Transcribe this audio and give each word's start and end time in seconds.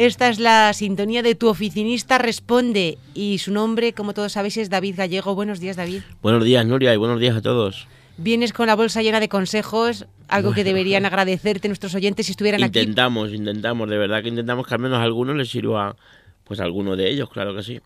Esta 0.00 0.30
es 0.30 0.38
la 0.38 0.72
sintonía 0.72 1.22
de 1.22 1.34
tu 1.34 1.46
oficinista 1.48 2.16
responde 2.16 2.96
y 3.12 3.36
su 3.36 3.52
nombre, 3.52 3.92
como 3.92 4.14
todos 4.14 4.32
sabéis, 4.32 4.56
es 4.56 4.70
David 4.70 4.94
Gallego. 4.96 5.34
Buenos 5.34 5.60
días, 5.60 5.76
David. 5.76 6.00
Buenos 6.22 6.42
días, 6.42 6.64
Nuria, 6.64 6.94
y 6.94 6.96
buenos 6.96 7.20
días 7.20 7.36
a 7.36 7.42
todos. 7.42 7.86
Vienes 8.16 8.54
con 8.54 8.68
la 8.68 8.76
bolsa 8.76 9.02
llena 9.02 9.20
de 9.20 9.28
consejos, 9.28 10.06
algo 10.26 10.54
que 10.54 10.64
deberían 10.64 11.04
agradecerte 11.04 11.68
nuestros 11.68 11.94
oyentes 11.94 12.24
si 12.24 12.32
estuvieran 12.32 12.62
aquí. 12.62 12.78
Intentamos, 12.78 13.34
intentamos, 13.34 13.90
de 13.90 13.98
verdad 13.98 14.22
que 14.22 14.30
intentamos 14.30 14.66
que 14.66 14.72
al 14.72 14.80
menos 14.80 14.96
a 15.00 15.02
algunos 15.02 15.36
les 15.36 15.50
sirva, 15.50 15.94
pues 16.44 16.60
a 16.60 16.64
alguno 16.64 16.96
de 16.96 17.10
ellos, 17.10 17.28
claro 17.28 17.54
que 17.54 17.62
sí. 17.62 17.78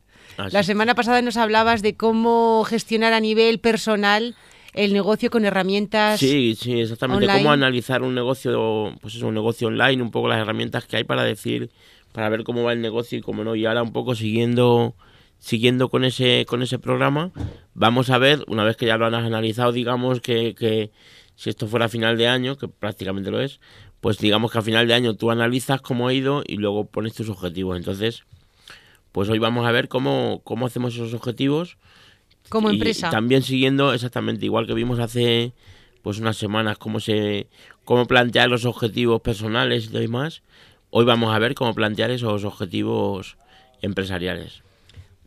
La 0.52 0.62
semana 0.62 0.94
pasada 0.94 1.20
nos 1.20 1.36
hablabas 1.36 1.82
de 1.82 1.96
cómo 1.96 2.62
gestionar 2.62 3.12
a 3.12 3.18
nivel 3.18 3.58
personal 3.58 4.36
el 4.72 4.92
negocio 4.92 5.30
con 5.30 5.44
herramientas. 5.44 6.20
Sí, 6.20 6.56
sí, 6.60 6.80
exactamente. 6.80 7.26
Cómo 7.26 7.50
analizar 7.50 8.02
un 8.02 8.14
negocio, 8.14 8.94
pues 9.00 9.14
es 9.14 9.22
un 9.22 9.34
negocio 9.34 9.68
online, 9.68 10.02
un 10.02 10.10
poco 10.10 10.28
las 10.28 10.40
herramientas 10.40 10.86
que 10.86 10.96
hay 10.96 11.04
para 11.04 11.24
decir, 11.24 11.70
para 12.14 12.28
ver 12.28 12.44
cómo 12.44 12.62
va 12.62 12.72
el 12.72 12.80
negocio 12.80 13.18
y 13.18 13.22
cómo 13.22 13.42
no. 13.42 13.56
Y 13.56 13.66
ahora 13.66 13.82
un 13.82 13.92
poco 13.92 14.14
siguiendo, 14.14 14.94
siguiendo 15.38 15.88
con 15.88 16.04
ese, 16.04 16.46
con 16.46 16.62
ese 16.62 16.78
programa, 16.78 17.32
vamos 17.74 18.08
a 18.10 18.18
ver, 18.18 18.44
una 18.46 18.62
vez 18.62 18.76
que 18.76 18.86
ya 18.86 18.96
lo 18.96 19.06
han 19.06 19.14
analizado, 19.14 19.72
digamos 19.72 20.20
que, 20.20 20.54
que 20.54 20.92
si 21.34 21.50
esto 21.50 21.66
fuera 21.66 21.86
a 21.86 21.88
final 21.88 22.16
de 22.16 22.28
año, 22.28 22.56
que 22.56 22.68
prácticamente 22.68 23.32
lo 23.32 23.40
es, 23.40 23.58
pues 24.00 24.18
digamos 24.18 24.52
que 24.52 24.58
a 24.58 24.62
final 24.62 24.86
de 24.86 24.94
año 24.94 25.16
tú 25.16 25.32
analizas 25.32 25.80
cómo 25.80 26.06
ha 26.06 26.14
ido 26.14 26.44
y 26.46 26.56
luego 26.56 26.86
pones 26.86 27.14
tus 27.14 27.28
objetivos. 27.30 27.76
Entonces, 27.76 28.22
pues 29.10 29.28
hoy 29.28 29.40
vamos 29.40 29.66
a 29.66 29.72
ver 29.72 29.88
cómo, 29.88 30.40
cómo 30.44 30.66
hacemos 30.66 30.94
esos 30.94 31.14
objetivos 31.14 31.78
como 32.48 32.70
empresa. 32.70 33.10
también 33.10 33.42
siguiendo 33.42 33.92
exactamente 33.92 34.44
igual 34.44 34.68
que 34.68 34.74
vimos 34.74 35.00
hace 35.00 35.52
pues 36.02 36.20
unas 36.20 36.36
semanas 36.36 36.78
cómo 36.78 37.00
se 37.00 37.48
cómo 37.84 38.06
plantear 38.06 38.50
los 38.50 38.66
objetivos 38.66 39.20
personales 39.20 39.86
y 39.86 39.88
demás. 39.88 40.42
Hoy 40.96 41.04
vamos 41.04 41.34
a 41.34 41.40
ver 41.40 41.56
cómo 41.56 41.74
plantear 41.74 42.12
esos 42.12 42.44
objetivos 42.44 43.36
empresariales. 43.82 44.62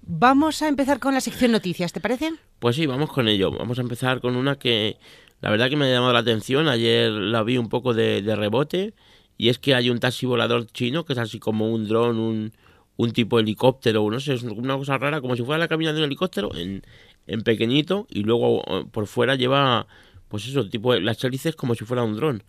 Vamos 0.02 0.62
a 0.62 0.70
empezar 0.70 1.02
con 1.02 1.14
la 1.14 1.20
sección 1.20 1.52
noticias, 1.52 1.92
¿te 1.92 2.00
parece? 2.00 2.32
Pues 2.60 2.78
sí, 2.78 2.86
vamos 2.86 3.12
con 3.12 3.28
ello. 3.28 3.52
Vamos 3.52 3.78
a 3.78 3.82
empezar 3.82 4.22
con 4.22 4.38
una 4.38 4.58
que 4.58 4.95
la 5.42 5.50
verdad 5.50 5.70
que 5.70 5.76
me 5.76 5.84
ha 5.84 5.92
llamado 5.92 6.14
la 6.14 6.20
atención. 6.20 6.70
Ayer 6.70 7.12
la 7.12 7.44
vi 7.44 7.58
un 7.58 7.68
poco 7.68 7.94
de, 7.94 8.22
de 8.22 8.34
rebote 8.38 8.94
y 9.38 9.50
es 9.50 9.60
que 9.60 9.76
hay 9.76 9.90
un 9.90 10.00
taxi 10.00 10.26
volador 10.26 10.68
chino 10.68 11.04
que 11.04 11.12
es 11.12 11.20
así 11.20 11.38
como 11.38 11.70
un 11.70 11.86
dron, 11.86 12.18
un, 12.18 12.54
un 12.95 13.12
tipo 13.12 13.36
de 13.36 13.44
helicóptero, 13.44 14.10
no 14.10 14.22
sé, 14.22 14.36
es 14.36 14.44
una 14.44 14.78
cosa 14.78 14.98
rara, 14.98 15.20
como 15.20 15.36
si 15.36 15.44
fuera 15.44 15.60
la 15.60 15.68
cabina 15.68 15.92
de 15.92 16.00
un 16.00 16.06
helicóptero 16.06 16.56
en, 16.56 16.82
en 17.26 17.42
pequeñito 17.42 18.08
y 18.10 18.23
luego 18.23 18.64
eh, 18.68 18.86
por 18.90 19.06
fuera 19.06 19.36
lleva, 19.36 19.86
pues 20.30 20.48
eso, 20.48 20.70
tipo 20.70 20.95
las 20.95 21.22
hélices 21.26 21.58
como 21.58 21.76
si 21.76 21.84
fuera 21.84 22.04
un 22.04 22.16
dron. 22.16 22.44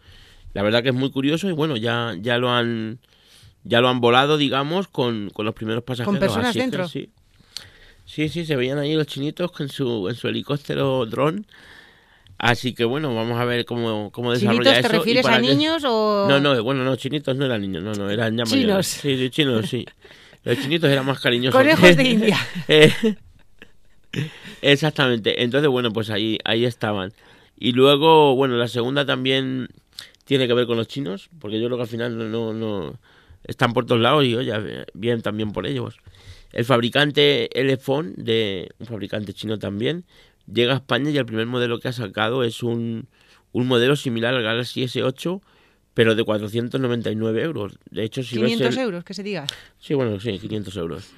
La 0.55 0.63
verdad 0.63 0.83
que 0.83 0.89
es 0.91 0.95
muy 0.95 1.11
curioso 1.11 1.49
y 1.49 1.53
bueno, 1.53 1.77
ya, 1.77 2.15
ya 2.21 2.39
lo 2.39 2.51
han 2.51 2.99
ya 3.65 3.81
lo 3.81 3.89
han 3.89 4.01
volado, 4.01 4.39
digamos, 4.39 4.89
con, 4.89 5.31
con 5.31 5.45
los 5.45 5.55
primeros 5.55 5.85
pasajeros. 5.85 6.13
¿Con 6.13 6.21
personas 6.21 6.55
dentro? 6.55 6.89
sí. 6.89 7.11
sí, 8.05 8.29
sí, 8.29 8.47
se 8.47 8.57
veían 8.57 8.79
ahí 8.79 8.95
los 8.95 9.07
chinitos 9.07 9.53
con 9.53 9.69
su, 9.69 10.09
en 10.09 10.15
su 10.15 10.29
helicóptero 10.29 11.05
dron. 11.07 11.47
Así 12.39 12.73
que 12.73 12.85
bueno, 12.85 13.15
vamos 13.15 13.39
a 13.39 13.45
ver 13.45 13.65
cómo, 13.65 14.11
cómo 14.13 14.33
desarrolla 14.33 14.63
¿Chinitos 14.63 14.91
te 14.91 14.97
refieres 14.97 15.27
a 15.27 15.41
niños 15.41 15.83
o...? 15.85 16.27
No, 16.29 16.39
no, 16.39 16.63
bueno, 16.63 16.85
no, 16.85 16.95
chinitos 16.95 17.37
no 17.37 17.45
eran 17.45 17.61
niños, 17.61 17.83
no, 17.83 17.93
no, 17.93 18.09
eran 18.09 18.37
ya 18.37 18.45
Chinos. 18.45 18.87
Sí, 18.87 19.19
sí, 19.19 19.29
chinos, 19.31 19.69
sí. 19.69 19.85
Los 20.45 20.59
chinitos 20.61 20.89
eran 20.89 21.05
más 21.05 21.19
cariñosos. 21.19 21.61
Conejos 21.61 21.97
de 21.97 22.05
India. 22.05 22.39
Eh, 22.69 22.93
exactamente. 24.63 25.43
Entonces, 25.43 25.69
bueno, 25.69 25.93
pues 25.93 26.09
ahí, 26.09 26.39
ahí 26.45 26.65
estaban. 26.65 27.13
Y 27.59 27.73
luego, 27.73 28.35
bueno, 28.37 28.57
la 28.57 28.69
segunda 28.69 29.05
también 29.05 29.69
tiene 30.29 30.47
que 30.47 30.53
ver 30.53 30.67
con 30.67 30.77
los 30.77 30.89
chinos, 30.89 31.31
porque 31.41 31.59
yo 31.59 31.69
creo 31.69 31.79
que 31.79 31.85
al 31.85 31.89
final 31.89 32.31
no, 32.31 32.53
no, 32.53 32.99
están 33.45 33.73
por 33.73 33.87
todos 33.87 34.03
lados 34.03 34.27
y 34.27 34.35
oye, 34.35 34.53
bien 34.93 35.23
también 35.23 35.53
por 35.53 35.67
ellos. 35.67 35.97
El 36.53 36.67
fabricante 36.67 37.49
Elephone, 37.59 38.13
de 38.15 38.69
un 38.79 38.85
fabricante 38.85 39.33
chino 39.33 39.59
también, 39.59 40.05
llega 40.47 40.75
a 40.75 40.77
España 40.77 41.09
y 41.09 41.17
el 41.17 41.25
primer 41.25 41.47
modelo 41.47 41.81
que 41.81 41.89
ha 41.89 41.95
sacado 41.95 42.45
es 42.45 42.63
un, 42.63 43.09
un 43.53 43.67
modelo 43.67 43.97
similar 43.97 44.35
al 44.35 44.43
Galaxy 44.43 44.83
S8 44.83 45.41
pero 45.95 46.15
de 46.15 46.23
499 46.23 47.43
euros. 47.43 47.79
De 47.91 48.05
hecho, 48.05 48.23
si 48.23 48.37
500 48.37 48.77
euros, 48.77 49.05
que 49.05 49.15
se 49.15 49.23
diga. 49.23 49.47
Sí, 49.79 49.95
bueno, 49.95 50.21
sí, 50.21 50.39
500 50.39 50.77
euros. 50.77 51.11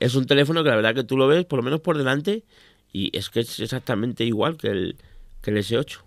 Es 0.00 0.16
un 0.16 0.26
teléfono 0.26 0.64
que 0.64 0.70
la 0.70 0.76
verdad 0.76 0.94
que 0.94 1.04
tú 1.04 1.16
lo 1.16 1.28
ves, 1.28 1.44
por 1.44 1.58
lo 1.58 1.62
menos 1.62 1.80
por 1.80 1.96
delante, 1.96 2.42
y 2.92 3.16
es 3.16 3.30
que 3.30 3.40
es 3.40 3.60
exactamente 3.60 4.24
igual 4.24 4.56
que 4.56 4.68
el, 4.68 4.96
que 5.40 5.52
el 5.52 5.58
S8. 5.58 6.00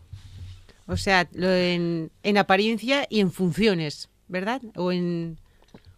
O 0.90 0.98
sea, 0.98 1.30
lo 1.34 1.54
en, 1.54 2.12
en 2.24 2.38
apariencia 2.38 3.06
y 3.10 3.20
en 3.20 3.32
funciones, 3.32 4.10
¿verdad? 4.28 4.62
O 4.76 4.92
en, 4.92 5.38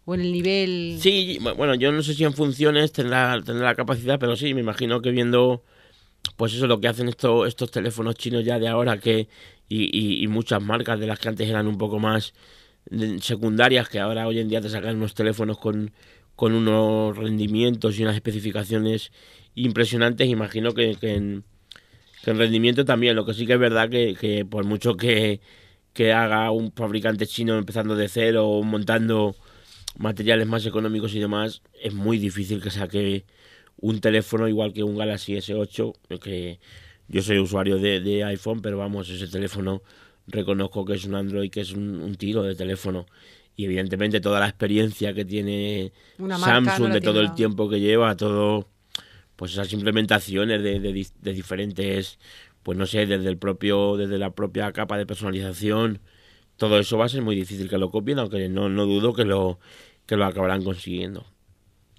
o 0.03 0.15
en 0.15 0.21
el 0.21 0.33
nivel... 0.33 0.97
Sí, 0.99 1.39
bueno, 1.55 1.75
yo 1.75 1.93
no 1.93 2.03
sé 2.03 2.13
si 2.13 2.25
en 2.25 2.33
funciones 2.33 2.91
tendrá, 2.91 3.41
tendrá 3.41 3.67
la 3.67 3.75
capacidad, 3.75 4.19
pero 4.19 4.35
sí, 4.35 4.53
me 4.53 4.59
imagino 4.59 5.01
que 5.01 5.11
viendo 5.11 5.63
pues 6.35 6.53
eso 6.53 6.65
es 6.65 6.69
lo 6.69 6.79
que 6.79 6.87
hacen 6.87 7.07
estos, 7.07 7.47
estos 7.47 7.71
teléfonos 7.71 8.15
chinos 8.15 8.43
ya 8.43 8.59
de 8.59 8.67
ahora 8.67 8.97
que 8.97 9.27
y, 9.69 10.21
y, 10.21 10.27
muchas 10.27 10.61
marcas 10.61 10.99
de 10.99 11.07
las 11.07 11.17
que 11.17 11.29
antes 11.29 11.49
eran 11.49 11.65
un 11.65 11.77
poco 11.77 11.97
más 11.97 12.33
secundarias 13.21 13.87
que 13.87 13.99
ahora 13.99 14.27
hoy 14.27 14.39
en 14.39 14.49
día 14.49 14.59
te 14.59 14.69
sacan 14.69 14.97
unos 14.97 15.13
teléfonos 15.13 15.57
con, 15.57 15.93
con 16.35 16.53
unos 16.53 17.17
rendimientos 17.17 17.97
y 17.97 18.03
unas 18.03 18.15
especificaciones 18.15 19.13
impresionantes 19.55 20.27
imagino 20.27 20.73
que, 20.73 20.95
que, 20.95 21.13
en, 21.13 21.45
rendimiento 22.23 22.85
también 22.85 23.15
lo 23.15 23.25
que 23.25 23.33
sí 23.33 23.45
que 23.45 23.53
es 23.53 23.59
verdad 23.59 23.89
que, 23.89 24.15
que 24.19 24.45
por 24.45 24.65
mucho 24.65 24.95
que, 24.95 25.41
que 25.93 26.13
haga 26.13 26.51
un 26.51 26.71
fabricante 26.71 27.27
chino 27.27 27.57
empezando 27.57 27.95
de 27.95 28.07
cero 28.07 28.47
o 28.47 28.63
montando 28.63 29.35
materiales 29.97 30.47
más 30.47 30.65
económicos 30.65 31.13
y 31.13 31.19
demás 31.19 31.61
es 31.81 31.93
muy 31.93 32.17
difícil 32.17 32.61
que 32.61 32.71
saque 32.71 33.25
un 33.77 33.99
teléfono 33.99 34.47
igual 34.47 34.73
que 34.73 34.83
un 34.83 34.95
Galaxy 34.95 35.33
S8, 35.33 36.19
que 36.21 36.59
yo 37.07 37.21
soy 37.21 37.39
usuario 37.39 37.77
de, 37.77 38.23
iPhone, 38.23 38.61
pero 38.61 38.77
vamos, 38.77 39.09
ese 39.09 39.27
teléfono 39.27 39.81
reconozco 40.27 40.85
que 40.85 40.93
es 40.93 41.05
un 41.05 41.15
Android, 41.15 41.49
que 41.49 41.61
es 41.61 41.73
un, 41.73 42.15
tiro 42.15 42.43
de 42.43 42.55
teléfono. 42.55 43.05
Y 43.55 43.65
evidentemente 43.65 44.21
toda 44.21 44.39
la 44.39 44.47
experiencia 44.47 45.13
que 45.13 45.25
tiene 45.25 45.91
Samsung 46.17 46.93
de 46.93 47.01
todo 47.01 47.19
el 47.19 47.33
tiempo 47.33 47.67
que 47.67 47.79
lleva, 47.79 48.15
todo, 48.15 48.67
pues 49.41 49.53
esas 49.53 49.73
implementaciones 49.73 50.61
de, 50.61 50.79
de, 50.79 51.33
diferentes, 51.33 52.19
pues 52.61 52.77
no 52.77 52.85
sé, 52.85 53.07
desde 53.07 53.27
el 53.27 53.39
propio, 53.39 53.97
desde 53.97 54.19
la 54.19 54.35
propia 54.35 54.71
capa 54.71 54.99
de 54.99 55.07
personalización, 55.07 55.99
todo 56.57 56.77
eso 56.77 56.95
va 56.95 57.05
a 57.05 57.09
ser 57.09 57.23
muy 57.23 57.35
difícil 57.35 57.67
que 57.67 57.79
lo 57.79 57.89
copien, 57.89 58.19
aunque 58.19 58.49
no, 58.49 58.69
no 58.69 58.85
dudo 58.85 59.15
que 59.15 59.25
lo, 59.25 59.57
que 60.05 60.15
lo 60.15 60.25
acabarán 60.25 60.63
consiguiendo. 60.63 61.25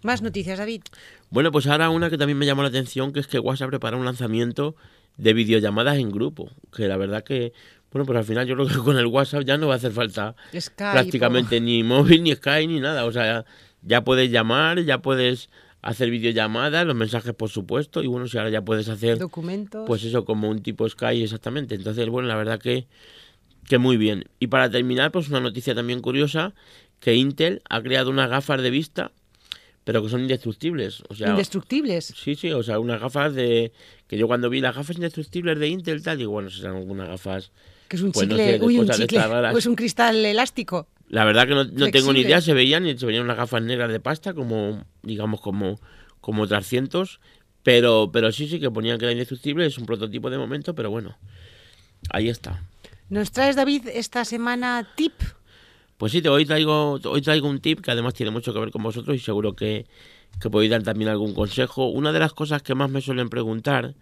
Más 0.04 0.22
noticias, 0.22 0.56
David. 0.56 0.82
Bueno, 1.30 1.50
pues 1.50 1.66
ahora 1.66 1.90
una 1.90 2.10
que 2.10 2.16
también 2.16 2.38
me 2.38 2.46
llamó 2.46 2.62
la 2.62 2.68
atención, 2.68 3.12
que 3.12 3.18
es 3.18 3.26
que 3.26 3.40
WhatsApp 3.40 3.70
prepara 3.70 3.96
un 3.96 4.04
lanzamiento 4.04 4.76
de 5.16 5.32
videollamadas 5.32 5.98
en 5.98 6.12
grupo, 6.12 6.48
que 6.72 6.86
la 6.86 6.96
verdad 6.96 7.24
que, 7.24 7.52
bueno, 7.90 8.06
pues 8.06 8.16
al 8.20 8.24
final 8.24 8.46
yo 8.46 8.54
creo 8.54 8.68
que 8.68 8.76
con 8.76 8.96
el 8.98 9.06
WhatsApp 9.06 9.42
ya 9.42 9.58
no 9.58 9.66
va 9.66 9.74
a 9.74 9.76
hacer 9.78 9.90
falta 9.90 10.36
prácticamente 10.76 11.60
ni 11.60 11.82
móvil, 11.82 12.22
ni 12.22 12.36
Skype, 12.36 12.68
ni 12.68 12.78
nada. 12.78 13.04
O 13.04 13.10
sea, 13.10 13.44
ya 13.82 14.04
puedes 14.04 14.30
llamar, 14.30 14.84
ya 14.84 15.02
puedes 15.02 15.50
hacer 15.82 16.10
videollamadas, 16.10 16.86
los 16.86 16.96
mensajes 16.96 17.34
por 17.34 17.50
supuesto, 17.50 18.02
y 18.02 18.06
bueno, 18.06 18.28
si 18.28 18.38
ahora 18.38 18.50
ya 18.50 18.62
puedes 18.62 18.88
hacer 18.88 19.18
documentos. 19.18 19.84
Pues 19.86 20.04
eso, 20.04 20.24
como 20.24 20.48
un 20.48 20.62
tipo 20.62 20.88
Skype 20.88 21.24
exactamente. 21.24 21.74
Entonces, 21.74 22.08
bueno, 22.08 22.28
la 22.28 22.36
verdad 22.36 22.60
que, 22.60 22.86
que 23.68 23.78
muy 23.78 23.96
bien. 23.96 24.24
Y 24.38 24.46
para 24.46 24.70
terminar, 24.70 25.10
pues 25.10 25.28
una 25.28 25.40
noticia 25.40 25.74
también 25.74 26.00
curiosa, 26.00 26.54
que 27.00 27.16
Intel 27.16 27.62
ha 27.68 27.82
creado 27.82 28.10
unas 28.10 28.30
gafas 28.30 28.62
de 28.62 28.70
vista 28.70 29.12
pero 29.84 30.02
que 30.02 30.08
son 30.08 30.20
indestructibles. 30.22 31.02
O 31.08 31.14
sea, 31.14 31.30
¿Indestructibles? 31.30 32.14
Sí, 32.16 32.34
sí, 32.34 32.52
o 32.52 32.62
sea, 32.62 32.78
unas 32.78 33.00
gafas 33.00 33.34
de... 33.34 33.72
Que 34.06 34.16
yo 34.16 34.26
cuando 34.28 34.48
vi 34.48 34.60
las 34.60 34.76
gafas 34.76 34.96
indestructibles 34.96 35.58
de 35.58 35.68
Intel, 35.68 36.02
tal, 36.02 36.18
digo, 36.18 36.32
bueno, 36.32 36.50
serán 36.50 36.76
algunas 36.76 37.08
gafas... 37.08 37.50
Que 37.88 37.96
es 37.96 38.02
un 38.02 38.12
pues 38.12 38.28
chicle, 38.28 38.60
uy, 38.62 38.78
un 38.78 38.88
chicle, 38.88 39.18
o 39.18 39.58
es 39.58 39.66
un 39.66 39.74
cristal 39.74 40.24
elástico. 40.24 40.86
La 41.12 41.24
verdad 41.24 41.46
que 41.46 41.54
no, 41.54 41.90
tengo 41.90 42.12
ni 42.12 42.20
idea, 42.20 42.40
se 42.40 42.54
veían, 42.54 42.98
se 42.98 43.06
veían 43.06 43.22
unas 43.24 43.36
gafas 43.36 43.62
negras 43.62 43.92
de 43.92 44.00
pasta, 44.00 44.32
como, 44.34 44.84
digamos, 45.02 45.40
como, 45.40 45.78
como 46.20 46.48
300, 46.48 47.20
pero, 47.62 48.10
pero 48.12 48.32
sí, 48.32 48.48
sí 48.48 48.58
que 48.58 48.70
ponían 48.70 48.98
que 48.98 49.04
era 49.04 49.12
indestructible, 49.12 49.66
es 49.66 49.76
un 49.76 49.86
prototipo 49.86 50.30
de 50.30 50.38
momento, 50.38 50.74
pero 50.74 50.90
bueno, 50.90 51.16
ahí 52.10 52.28
está. 52.28 52.64
¿Nos 53.10 53.30
traes, 53.30 53.56
David, 53.56 53.88
esta 53.92 54.24
semana 54.24 54.88
tip 54.96 55.12
pues 56.02 56.10
sí, 56.10 56.20
hoy 56.26 56.44
traigo, 56.44 56.98
hoy 57.04 57.22
traigo 57.22 57.48
un 57.48 57.60
tip 57.60 57.80
que 57.80 57.92
además 57.92 58.14
tiene 58.14 58.32
mucho 58.32 58.52
que 58.52 58.58
ver 58.58 58.72
con 58.72 58.82
vosotros 58.82 59.14
y 59.14 59.20
seguro 59.20 59.54
que, 59.54 59.86
que 60.40 60.50
podéis 60.50 60.72
dar 60.72 60.82
también 60.82 61.08
algún 61.08 61.32
consejo. 61.32 61.90
Una 61.90 62.10
de 62.10 62.18
las 62.18 62.32
cosas 62.32 62.60
que 62.60 62.74
más 62.74 62.90
me 62.90 63.00
suelen 63.00 63.28
preguntar, 63.28 63.94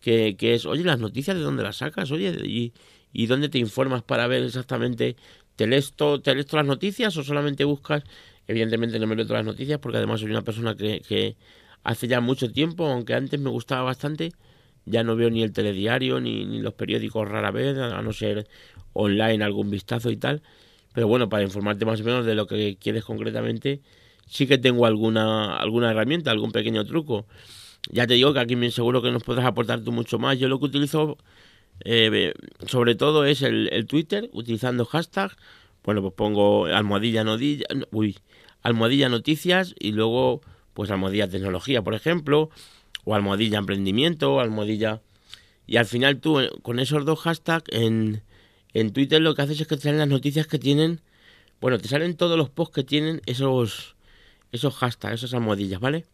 que, 0.00 0.34
que 0.38 0.54
es, 0.54 0.64
oye, 0.64 0.82
las 0.82 0.98
noticias 0.98 1.36
de 1.36 1.42
dónde 1.42 1.62
las 1.62 1.76
sacas, 1.76 2.10
oye, 2.10 2.30
y, 2.46 2.72
y 3.12 3.26
dónde 3.26 3.48
te 3.48 3.58
informas 3.58 4.02
para 4.02 4.26
ver 4.26 4.42
exactamente, 4.42 5.16
¿te 5.56 5.66
lees, 5.66 5.92
¿te 5.94 6.34
lees 6.34 6.46
todas 6.46 6.64
las 6.64 6.66
noticias 6.66 7.16
o 7.16 7.22
solamente 7.22 7.64
buscas? 7.64 8.04
Evidentemente 8.46 8.98
no 8.98 9.06
me 9.06 9.16
leo 9.16 9.26
todas 9.26 9.44
las 9.44 9.52
noticias 9.52 9.78
porque 9.78 9.98
además 9.98 10.20
soy 10.20 10.30
una 10.30 10.42
persona 10.42 10.74
que, 10.74 11.36
hace 11.84 12.08
ya 12.08 12.20
mucho 12.20 12.52
tiempo, 12.52 12.86
aunque 12.86 13.14
antes 13.14 13.40
me 13.40 13.50
gustaba 13.50 13.82
bastante, 13.82 14.32
ya 14.84 15.04
no 15.04 15.16
veo 15.16 15.30
ni 15.30 15.42
el 15.42 15.52
telediario 15.52 16.20
ni, 16.20 16.44
ni 16.44 16.60
los 16.60 16.74
periódicos 16.74 17.28
rara 17.28 17.50
vez, 17.50 17.76
a 17.78 18.02
no 18.02 18.12
ser 18.12 18.48
online 18.92 19.44
algún 19.44 19.70
vistazo 19.70 20.10
y 20.10 20.16
tal. 20.16 20.42
Pero 20.92 21.08
bueno, 21.08 21.28
para 21.28 21.42
informarte 21.42 21.84
más 21.84 22.00
o 22.00 22.04
menos 22.04 22.26
de 22.26 22.34
lo 22.34 22.46
que 22.46 22.76
quieres 22.76 23.04
concretamente, 23.04 23.80
sí 24.26 24.46
que 24.46 24.58
tengo 24.58 24.86
alguna, 24.86 25.56
alguna 25.56 25.90
herramienta, 25.90 26.30
algún 26.30 26.52
pequeño 26.52 26.84
truco. 26.84 27.26
Ya 27.90 28.06
te 28.06 28.14
digo 28.14 28.32
que 28.32 28.40
aquí 28.40 28.56
me 28.56 28.70
seguro 28.70 29.02
que 29.02 29.10
nos 29.10 29.24
podrás 29.24 29.46
aportar 29.46 29.80
tú 29.82 29.92
mucho 29.92 30.18
más. 30.18 30.38
Yo 30.38 30.48
lo 30.48 30.58
que 30.58 30.66
utilizo 30.66 31.18
eh, 31.84 32.34
sobre 32.66 32.94
todo 32.94 33.24
es 33.24 33.42
el, 33.42 33.86
Twitter, 33.88 34.30
utilizando 34.32 34.84
hashtag. 34.84 35.36
Bueno, 35.84 36.02
pues 36.02 36.14
pongo 36.14 36.66
almohadilla, 36.66 37.24
nodilla, 37.24 37.66
uy, 37.90 38.18
almohadilla 38.62 39.08
noticias 39.08 39.74
y 39.78 39.92
luego 39.92 40.40
pues 40.74 40.90
almohadilla 40.90 41.28
tecnología, 41.28 41.82
por 41.82 41.94
ejemplo, 41.94 42.50
o 43.04 43.14
almohadilla 43.14 43.58
emprendimiento, 43.58 44.34
o 44.34 44.40
almohadilla... 44.40 45.02
Y 45.66 45.76
al 45.76 45.86
final 45.86 46.18
tú 46.20 46.40
eh, 46.40 46.50
con 46.62 46.80
esos 46.80 47.04
dos 47.04 47.20
hashtags 47.20 47.64
en, 47.70 48.22
en 48.74 48.92
Twitter 48.92 49.20
lo 49.20 49.34
que 49.34 49.42
haces 49.42 49.60
es 49.60 49.66
que 49.66 49.76
te 49.76 49.82
salen 49.82 49.98
las 49.98 50.08
noticias 50.08 50.46
que 50.46 50.58
tienen, 50.58 51.00
bueno, 51.60 51.78
te 51.78 51.88
salen 51.88 52.16
todos 52.16 52.36
los 52.36 52.50
posts 52.50 52.74
que 52.74 52.84
tienen 52.84 53.22
esos, 53.26 53.96
esos 54.50 54.74
hashtags, 54.74 55.14
esas 55.14 55.34
almohadillas, 55.34 55.80
¿vale? 55.80 56.04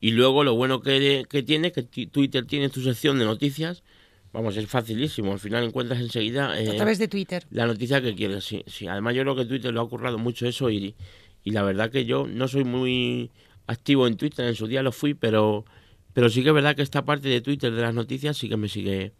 Y 0.00 0.12
luego 0.12 0.44
lo 0.44 0.54
bueno 0.54 0.80
que, 0.80 1.26
que 1.28 1.42
tiene, 1.42 1.72
que 1.72 1.82
Twitter 1.82 2.46
tiene 2.46 2.70
tu 2.70 2.80
sección 2.80 3.18
de 3.18 3.24
noticias, 3.24 3.82
vamos, 4.32 4.56
es 4.56 4.66
facilísimo, 4.66 5.32
al 5.32 5.38
final 5.40 5.64
encuentras 5.64 6.00
enseguida... 6.00 6.60
Eh, 6.60 6.70
a 6.70 6.76
través 6.76 6.98
de 6.98 7.08
Twitter. 7.08 7.46
La 7.50 7.66
noticia 7.66 8.00
que 8.00 8.14
quieres, 8.14 8.44
sí, 8.44 8.62
sí. 8.66 8.86
Además 8.86 9.14
yo 9.14 9.22
creo 9.22 9.36
que 9.36 9.44
Twitter 9.44 9.72
lo 9.72 9.80
ha 9.80 9.84
ocurrido 9.84 10.18
mucho 10.18 10.46
eso 10.46 10.70
y, 10.70 10.94
y 11.42 11.50
la 11.50 11.62
verdad 11.62 11.90
que 11.90 12.04
yo 12.04 12.26
no 12.26 12.48
soy 12.48 12.64
muy 12.64 13.30
activo 13.66 14.06
en 14.06 14.16
Twitter, 14.16 14.46
en 14.46 14.54
su 14.54 14.66
día 14.66 14.82
lo 14.82 14.92
fui, 14.92 15.14
pero, 15.14 15.64
pero 16.12 16.28
sí 16.28 16.42
que 16.42 16.48
es 16.48 16.54
verdad 16.54 16.74
que 16.76 16.82
esta 16.82 17.04
parte 17.04 17.28
de 17.28 17.40
Twitter 17.40 17.72
de 17.72 17.82
las 17.82 17.94
noticias 17.94 18.36
sí 18.36 18.48
que 18.48 18.56
me 18.56 18.68
sigue, 18.68 19.12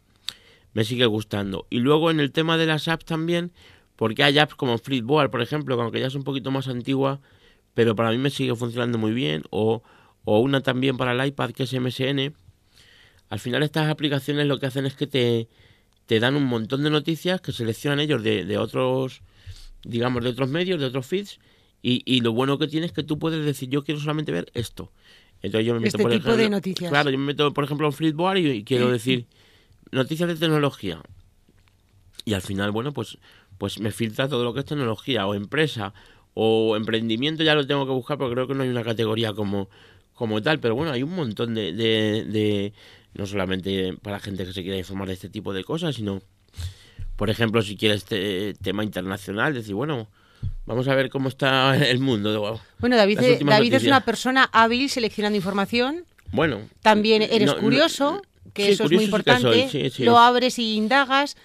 me 0.73 0.85
sigue 0.85 1.07
gustando. 1.07 1.67
Y 1.71 1.79
luego 1.79 2.11
en 2.11 2.21
el 2.21 2.33
tema 2.33 2.57
de 2.57 2.67
las 2.67 2.89
apps 2.89 3.05
también, 3.05 3.53
porque 3.97 4.23
hay 4.25 4.39
apps 4.39 4.55
como 4.55 4.79
Flipboard, 4.79 5.31
por 5.31 5.43
ejemplo, 5.43 5.77
que 5.77 5.83
aunque 5.83 6.01
ya 6.01 6.07
es 6.07 6.15
un 6.15 6.25
poquito 6.25 6.51
más 6.51 6.69
antigua, 6.69 7.21
pero 7.75 7.95
para 7.95 8.11
mí 8.11 8.19
me 8.19 8.31
sigue 8.31 8.55
funcionando 8.55 8.99
muy 8.99 9.13
bien, 9.13 9.45
o, 9.51 9.83
o 10.25 10.41
una 10.41 10.63
también 10.63 10.97
para 10.97 11.13
el 11.13 11.29
iPad 11.29 11.51
que 11.51 11.65
es 11.65 11.73
MSN. 11.73 12.35
Al 13.31 13.39
final 13.39 13.63
estas 13.63 13.89
aplicaciones 13.89 14.47
lo 14.47 14.59
que 14.59 14.67
hacen 14.67 14.85
es 14.87 14.95
que 14.95 15.07
te, 15.07 15.49
te 16.07 16.21
dan 16.21 16.35
un 16.35 16.45
montón 16.45 16.83
de 16.83 16.91
noticias 16.91 17.41
que 17.41 17.53
seleccionan 17.53 18.01
ellos 18.01 18.23
de, 18.23 18.45
de 18.45 18.59
otros, 18.59 19.23
digamos, 19.85 20.23
de 20.25 20.31
otros 20.31 20.49
medios, 20.49 20.81
de 20.81 20.87
otros 20.87 21.07
feeds, 21.07 21.39
y, 21.83 22.03
y, 22.05 22.21
lo 22.21 22.33
bueno 22.33 22.59
que 22.59 22.67
tiene 22.67 22.85
es 22.85 22.93
que 22.93 23.03
tú 23.03 23.19
puedes 23.19 23.43
decir, 23.43 23.71
yo 23.71 23.83
quiero 23.85 24.01
solamente 24.01 24.33
ver 24.33 24.51
esto. 24.53 24.93
Entonces 25.41 25.67
yo 25.67 25.73
me 25.73 25.81
meto, 25.81 25.97
este 25.97 26.03
por 26.03 26.11
tipo 26.11 26.25
ejemplo, 26.25 26.43
de 26.43 26.51
noticias. 26.51 26.91
Claro, 26.91 27.09
yo 27.09 27.17
me 27.17 27.25
meto, 27.25 27.55
por 27.55 27.65
ejemplo, 27.65 27.87
en 27.87 27.93
Flipboard 27.95 28.37
y, 28.37 28.51
y 28.51 28.65
quiero 28.65 28.91
decir 28.91 29.27
noticias 29.91 30.29
de 30.29 30.37
tecnología. 30.37 31.01
Y 32.25 32.35
al 32.35 32.43
final, 32.43 32.71
bueno, 32.71 32.93
pues, 32.93 33.17
pues 33.57 33.79
me 33.81 33.93
filtra 33.93 34.29
todo 34.29 34.45
lo 34.45 34.53
que 34.53 34.61
es 34.61 34.67
tecnología 34.67 35.27
o 35.27 35.35
empresa 35.35 35.95
o 36.35 36.77
emprendimiento, 36.77 37.43
ya 37.43 37.55
lo 37.55 37.67
tengo 37.67 37.87
que 37.87 37.93
buscar 37.93 38.19
porque 38.19 38.35
creo 38.35 38.47
que 38.47 38.55
no 38.55 38.63
hay 38.63 38.69
una 38.69 38.85
categoría 38.85 39.33
como, 39.33 39.71
como 40.13 40.43
tal. 40.43 40.61
Pero 40.61 40.75
bueno, 40.75 40.93
hay 40.93 41.03
un 41.03 41.15
montón 41.15 41.55
de, 41.55 41.73
de, 41.73 42.25
de 42.25 42.73
no 43.15 43.27
solamente 43.27 43.97
para 44.03 44.21
gente 44.21 44.45
que 44.45 44.53
se 44.53 44.63
quiera 44.63 44.79
informar 44.79 45.09
de 45.09 45.15
este 45.15 45.29
tipo 45.29 45.53
de 45.53 45.65
cosas, 45.65 45.97
sino, 45.97 46.23
por 47.17 47.31
ejemplo, 47.31 47.63
si 47.63 47.77
quieres 47.77 47.99
este 47.99 48.55
tema 48.63 48.85
internacional, 48.85 49.55
decir, 49.55 49.75
bueno, 49.75 50.09
Vamos 50.67 50.87
a 50.89 50.95
ver 50.95 51.11
cómo 51.11 51.29
está 51.29 51.77
el 51.77 51.99
mundo. 51.99 52.61
Bueno, 52.79 52.97
David, 52.97 53.19
David 53.45 53.75
es 53.75 53.85
una 53.85 54.05
persona 54.05 54.49
hábil 54.53 54.89
seleccionando 54.89 55.37
información. 55.37 56.05
Bueno. 56.33 56.61
También 56.81 57.23
eres 57.23 57.49
no, 57.49 57.59
curioso, 57.59 58.23
que 58.53 58.67
sí, 58.67 58.71
eso 58.73 58.85
es 58.85 58.91
muy 58.91 59.01
sí 59.01 59.05
importante. 59.07 59.43
soy, 59.43 59.69
sí, 59.69 59.91
sí. 59.91 60.05
Lo 60.05 60.19
abres 60.19 60.59
y 60.59 60.77
indagas, 60.77 61.37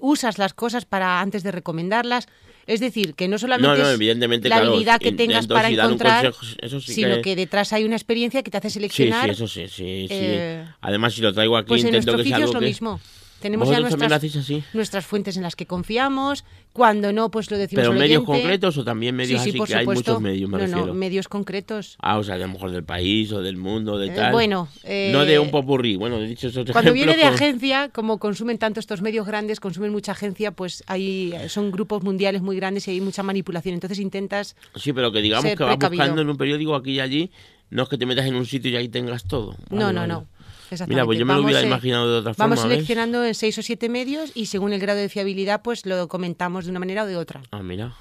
usas 0.00 0.38
las 0.38 0.52
cosas 0.52 0.84
para 0.84 1.20
antes 1.20 1.42
de 1.44 1.52
recomendarlas. 1.52 2.26
Es 2.66 2.80
decir, 2.80 3.14
que 3.14 3.26
no 3.28 3.38
solamente 3.38 3.68
No, 3.68 3.76
no, 3.76 3.88
es 3.88 3.94
evidentemente, 3.94 4.48
la 4.48 4.56
claro, 4.56 4.70
habilidad 4.72 5.00
que 5.00 5.12
tengas 5.12 5.46
para 5.46 5.68
encontrar, 5.68 6.32
consejo, 6.32 6.56
eso 6.60 6.80
sí 6.80 6.92
sino 6.94 7.16
que- 7.16 7.22
que... 7.22 7.36
detrás 7.36 7.72
hay 7.72 7.84
una 7.84 7.96
experiencia 7.96 8.42
que 8.42 8.50
te 8.50 8.58
hace 8.58 8.68
Sí, 8.68 8.74
sí, 8.74 8.78
seleccionar. 8.78 9.30
eso 9.30 9.48
sí, 9.48 9.62
sí, 9.68 10.06
sí. 10.08 10.08
eh, 10.10 10.64
Además, 10.80 11.14
si 11.14 11.22
lo 11.22 11.32
traigo 11.32 11.56
aquí, 11.56 11.68
pues 11.68 11.82
en 11.82 11.88
intento 11.88 12.12
nuestro 12.12 12.22
que 12.24 12.28
es 12.28 12.34
algo 12.34 12.52
lo 12.54 12.60
que... 12.60 12.66
mismo. 12.66 13.00
Tenemos 13.42 13.68
ya 13.68 13.74
¿Vosotros 13.80 13.90
también 13.98 14.10
lo 14.10 14.18
nuestras, 14.18 14.44
así? 14.44 14.64
nuestras 14.72 15.04
fuentes 15.04 15.36
en 15.36 15.42
las 15.42 15.56
que 15.56 15.66
confiamos. 15.66 16.44
Cuando 16.72 17.12
no, 17.12 17.30
pues 17.30 17.50
lo 17.50 17.58
decimos 17.58 17.84
¿Pero 17.86 17.98
medios 17.98 18.24
concretos 18.24 18.78
o 18.78 18.84
también 18.84 19.14
medios 19.14 19.42
sí, 19.42 19.50
sí, 19.52 19.58
así 19.60 19.70
que 19.72 19.78
hay 19.78 19.84
muchos 19.84 20.20
medios, 20.22 20.48
me 20.48 20.56
no, 20.56 20.64
refiero? 20.64 20.86
no, 20.86 20.94
medios 20.94 21.28
concretos. 21.28 21.96
Ah, 22.00 22.16
o 22.16 22.24
sea, 22.24 22.36
a 22.36 22.38
lo 22.38 22.48
mejor 22.48 22.70
del 22.70 22.84
país 22.84 23.30
o 23.32 23.42
del 23.42 23.58
mundo, 23.58 23.98
de 23.98 24.06
Eh, 24.06 24.12
tal. 24.16 24.32
bueno, 24.32 24.68
eh, 24.84 25.10
No 25.12 25.26
de 25.26 25.38
un 25.38 25.50
popurrí. 25.50 25.96
Bueno, 25.96 26.16
he 26.16 26.26
dicho 26.26 26.48
esos 26.48 26.70
Cuando 26.70 26.94
viene 26.94 27.14
de 27.16 27.24
agencia, 27.24 27.90
como 27.90 28.18
consumen 28.18 28.56
tanto 28.56 28.80
estos 28.80 29.02
medios 29.02 29.26
grandes, 29.26 29.60
consumen 29.60 29.92
mucha 29.92 30.12
agencia, 30.12 30.52
pues 30.52 30.82
hay, 30.86 31.34
son 31.48 31.70
grupos 31.72 32.02
mundiales 32.02 32.40
muy 32.40 32.56
grandes 32.56 32.88
y 32.88 32.92
hay 32.92 33.00
mucha 33.02 33.22
manipulación. 33.22 33.74
Entonces 33.74 33.98
intentas... 33.98 34.56
Sí, 34.76 34.94
pero 34.94 35.12
que 35.12 35.20
digamos 35.20 35.44
que 35.44 35.62
vas 35.62 35.76
precavido. 35.76 36.00
buscando 36.02 36.22
en 36.22 36.30
un 36.30 36.36
periódico 36.38 36.74
aquí 36.74 36.92
y 36.92 37.00
allí, 37.00 37.30
no 37.68 37.82
es 37.82 37.88
que 37.88 37.98
te 37.98 38.06
metas 38.06 38.26
en 38.26 38.34
un 38.34 38.46
sitio 38.46 38.70
y 38.70 38.76
ahí 38.76 38.88
tengas 38.88 39.24
todo. 39.24 39.56
no, 39.70 39.92
no, 39.92 40.00
vale. 40.00 40.08
no. 40.08 40.26
Exactamente. 40.72 40.94
Mira, 40.94 41.04
pues 41.06 41.18
yo 41.18 41.26
me 41.26 41.32
lo 41.32 41.38
Vamos, 41.38 41.44
hubiera 41.50 41.62
eh, 41.62 41.66
imaginado 41.66 42.12
de 42.12 42.18
otra 42.18 42.32
Vamos 42.36 42.58
forma. 42.58 42.68
¿ves? 42.68 42.76
seleccionando 42.76 43.24
en 43.24 43.34
seis 43.34 43.56
o 43.58 43.62
siete 43.62 43.88
medios 43.88 44.32
y 44.34 44.46
según 44.46 44.72
el 44.72 44.80
grado 44.80 44.98
de 44.98 45.08
fiabilidad, 45.08 45.62
pues 45.62 45.86
lo 45.86 46.08
comentamos 46.08 46.64
de 46.64 46.70
una 46.70 46.80
manera 46.80 47.04
o 47.04 47.06
de 47.06 47.16
otra. 47.16 47.40
Ah, 47.50 47.62
mira. 47.62 47.94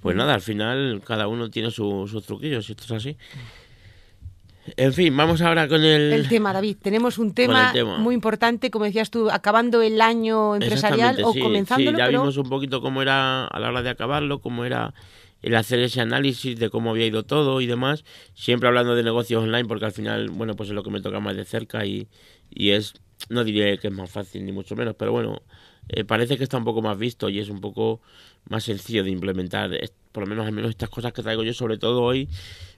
Pues 0.00 0.16
nada, 0.16 0.34
al 0.34 0.40
final 0.40 1.02
cada 1.06 1.28
uno 1.28 1.50
tiene 1.50 1.70
su- 1.70 2.08
sus 2.10 2.24
truquillos, 2.24 2.68
y 2.68 2.72
esto 2.72 2.84
es 2.84 2.90
así. 2.92 3.16
En 4.76 4.92
fin, 4.92 5.16
vamos 5.16 5.40
ahora 5.40 5.66
con 5.68 5.82
el... 5.82 6.12
El 6.12 6.28
tema, 6.28 6.52
David. 6.52 6.76
Tenemos 6.80 7.18
un 7.18 7.34
tema, 7.34 7.72
tema. 7.72 7.98
muy 7.98 8.14
importante, 8.14 8.70
como 8.70 8.84
decías 8.84 9.10
tú, 9.10 9.30
acabando 9.30 9.82
el 9.82 10.00
año 10.00 10.54
empresarial 10.54 11.22
o 11.24 11.32
sí, 11.32 11.40
comenzándolo, 11.40 11.90
Sí, 11.92 11.96
ya 11.98 12.06
pero 12.06 12.20
vimos 12.20 12.36
un 12.36 12.48
poquito 12.48 12.80
cómo 12.80 13.02
era 13.02 13.46
a 13.46 13.58
la 13.58 13.68
hora 13.68 13.82
de 13.82 13.90
acabarlo, 13.90 14.40
cómo 14.40 14.64
era 14.64 14.92
el 15.42 15.54
hacer 15.56 15.80
ese 15.80 16.00
análisis 16.00 16.58
de 16.58 16.70
cómo 16.70 16.90
había 16.90 17.06
ido 17.06 17.22
todo 17.24 17.60
y 17.60 17.66
demás. 17.66 18.04
Siempre 18.34 18.68
hablando 18.68 18.94
de 18.94 19.02
negocios 19.02 19.42
online, 19.42 19.66
porque 19.66 19.86
al 19.86 19.92
final, 19.92 20.30
bueno, 20.30 20.56
pues 20.56 20.68
es 20.68 20.74
lo 20.74 20.82
que 20.82 20.90
me 20.90 21.00
toca 21.00 21.20
más 21.20 21.36
de 21.36 21.44
cerca 21.44 21.84
y, 21.86 22.08
y 22.50 22.70
es, 22.70 22.94
no 23.28 23.44
diré 23.44 23.78
que 23.78 23.88
es 23.88 23.94
más 23.94 24.10
fácil 24.10 24.44
ni 24.44 24.52
mucho 24.52 24.76
menos, 24.76 24.94
pero 24.96 25.12
bueno, 25.12 25.42
eh, 25.88 26.04
parece 26.04 26.36
que 26.36 26.44
está 26.44 26.56
un 26.56 26.64
poco 26.64 26.82
más 26.82 26.98
visto 26.98 27.28
y 27.28 27.38
es 27.38 27.48
un 27.48 27.60
poco 27.60 28.00
más 28.48 28.64
sencillo 28.64 29.04
de 29.04 29.10
implementar. 29.10 29.70
Por 30.12 30.24
lo 30.24 30.28
menos, 30.28 30.46
al 30.46 30.52
menos 30.52 30.70
estas 30.70 30.90
cosas 30.90 31.12
que 31.12 31.22
traigo 31.22 31.42
yo, 31.42 31.52
sobre 31.54 31.78
todo 31.78 32.02
hoy, 32.02 32.28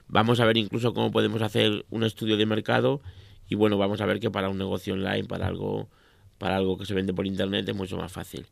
vamos 0.07 0.39
a 0.39 0.45
ver 0.45 0.57
incluso 0.57 0.93
cómo 0.93 1.11
podemos 1.11 1.41
hacer 1.41 1.85
un 1.89 2.03
estudio 2.03 2.37
de 2.37 2.45
mercado 2.45 3.01
y 3.49 3.55
bueno, 3.55 3.77
vamos 3.77 4.01
a 4.01 4.05
ver 4.05 4.19
que 4.19 4.31
para 4.31 4.49
un 4.49 4.57
negocio 4.57 4.93
online, 4.93 5.25
para 5.25 5.47
algo, 5.47 5.89
para 6.37 6.55
algo 6.57 6.77
que 6.77 6.85
se 6.85 6.93
vende 6.93 7.13
por 7.13 7.27
internet 7.27 7.67
es 7.67 7.75
mucho 7.75 7.97
más 7.97 8.11
fácil. 8.11 8.47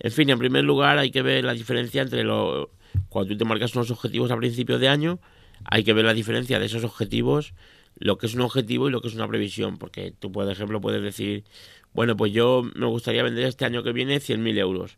En 0.00 0.10
fin, 0.12 0.28
en 0.30 0.38
primer 0.38 0.64
lugar 0.64 0.98
hay 0.98 1.10
que 1.10 1.22
ver 1.22 1.44
la 1.44 1.52
diferencia 1.54 2.02
entre 2.02 2.24
lo, 2.24 2.70
cuando 3.08 3.32
tú 3.32 3.38
te 3.38 3.44
marcas 3.44 3.74
unos 3.76 3.90
objetivos 3.90 4.30
a 4.30 4.36
principio 4.36 4.78
de 4.78 4.88
año, 4.88 5.18
hay 5.64 5.84
que 5.84 5.92
ver 5.92 6.04
la 6.04 6.14
diferencia 6.14 6.58
de 6.58 6.66
esos 6.66 6.82
objetivos, 6.84 7.54
lo 7.98 8.18
que 8.18 8.26
es 8.26 8.34
un 8.34 8.40
objetivo 8.40 8.88
y 8.88 8.92
lo 8.92 9.00
que 9.00 9.08
es 9.08 9.14
una 9.14 9.28
previsión, 9.28 9.78
porque 9.78 10.12
tú, 10.18 10.32
por 10.32 10.50
ejemplo, 10.50 10.80
puedes 10.80 11.02
decir, 11.02 11.44
bueno, 11.92 12.16
pues 12.16 12.32
yo 12.32 12.62
me 12.74 12.86
gustaría 12.86 13.22
vender 13.22 13.44
este 13.46 13.64
año 13.64 13.82
que 13.82 13.92
viene 13.92 14.18
100.000 14.18 14.58
euros, 14.58 14.96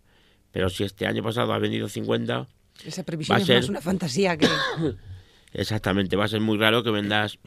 pero 0.53 0.71
si 0.71 0.85
este 0.85 1.07
año 1.07 1.23
pasado 1.23 1.53
has 1.53 1.61
vendido 1.61 1.89
50, 1.89 2.49
esa 2.87 3.03
previsión 3.05 3.39
es 3.39 3.47
ser- 3.47 3.61
más 3.61 3.69
una 3.69 3.81
fantasía 3.83 4.37
que... 4.39 4.47
Exactamente, 5.53 6.17
va 6.17 6.25
a 6.25 6.29
ser 6.29 6.41
muy 6.41 6.59
raro 6.59 6.83
que 6.83 6.91
vendas 6.91 7.39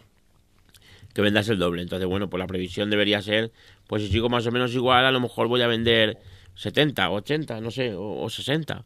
que 1.13 1.21
vendas 1.21 1.49
el 1.49 1.57
doble. 1.57 1.81
Entonces, 1.81 2.07
bueno, 2.07 2.29
pues 2.29 2.39
la 2.39 2.45
previsión 2.47 2.89
debería 2.91 3.21
ser, 3.23 3.51
pues 3.87 4.03
si 4.03 4.09
sigo 4.09 4.29
más 4.29 4.45
o 4.45 4.51
menos 4.51 4.73
igual, 4.75 5.03
a 5.03 5.11
lo 5.11 5.19
mejor 5.19 5.47
voy 5.47 5.61
a 5.63 5.67
vender 5.67 6.17
70, 6.57 7.09
80, 7.09 7.61
no 7.61 7.71
sé, 7.71 7.93
o, 7.95 8.21
o 8.21 8.29
60. 8.29 8.83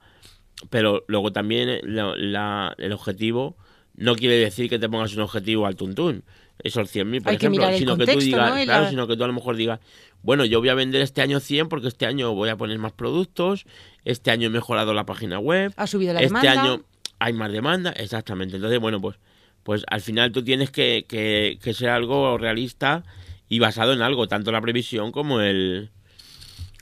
Pero 0.69 1.03
luego 1.07 1.31
también 1.31 1.69
eh, 1.69 1.81
la- 1.83 2.15
la- 2.15 2.75
el 2.77 2.91
objetivo 2.91 3.55
no 3.95 4.15
quiere 4.15 4.35
decir 4.35 4.69
que 4.69 4.77
te 4.79 4.87
pongas 4.89 5.13
un 5.15 5.21
objetivo 5.21 5.65
al 5.65 5.75
tuntún, 5.75 6.23
esos 6.63 6.89
100.000, 6.95 7.21
por 7.23 7.31
Hay 7.31 7.37
ejemplo, 7.37 7.65
sino 7.73 7.97
que 7.97 8.05
tú 8.05 8.19
digas, 8.19 8.49
¿no? 8.55 8.63
Claro, 8.63 8.83
la- 8.83 8.89
sino 8.89 9.07
que 9.07 9.17
tú 9.17 9.23
a 9.23 9.27
lo 9.27 9.33
mejor 9.33 9.55
digas, 9.55 9.79
bueno, 10.21 10.45
yo 10.45 10.59
voy 10.59 10.69
a 10.69 10.75
vender 10.75 11.01
este 11.01 11.21
año 11.21 11.39
100 11.39 11.67
porque 11.69 11.87
este 11.87 12.05
año 12.05 12.33
voy 12.33 12.49
a 12.49 12.55
poner 12.57 12.77
más 12.77 12.91
productos, 12.93 13.65
este 14.05 14.29
año 14.31 14.47
he 14.47 14.49
mejorado 14.51 14.93
la 14.93 15.05
página 15.05 15.39
web, 15.39 15.73
Ha 15.77 15.87
subido 15.87 16.13
la 16.13 16.21
este 16.21 16.27
demanda. 16.35 16.51
año 16.61 16.83
hay 17.19 17.33
más 17.33 17.51
demanda, 17.51 17.91
exactamente. 17.91 18.55
Entonces, 18.57 18.79
bueno, 18.79 19.01
pues, 19.01 19.17
pues 19.63 19.83
al 19.89 20.01
final 20.01 20.31
tú 20.31 20.43
tienes 20.43 20.69
que, 20.71 21.05
que, 21.07 21.57
que 21.61 21.73
ser 21.73 21.89
algo 21.89 22.37
realista 22.37 23.03
y 23.49 23.59
basado 23.59 23.93
en 23.93 24.01
algo, 24.01 24.27
tanto 24.27 24.51
la 24.51 24.61
previsión 24.61 25.11
como 25.11 25.41
el 25.41 25.89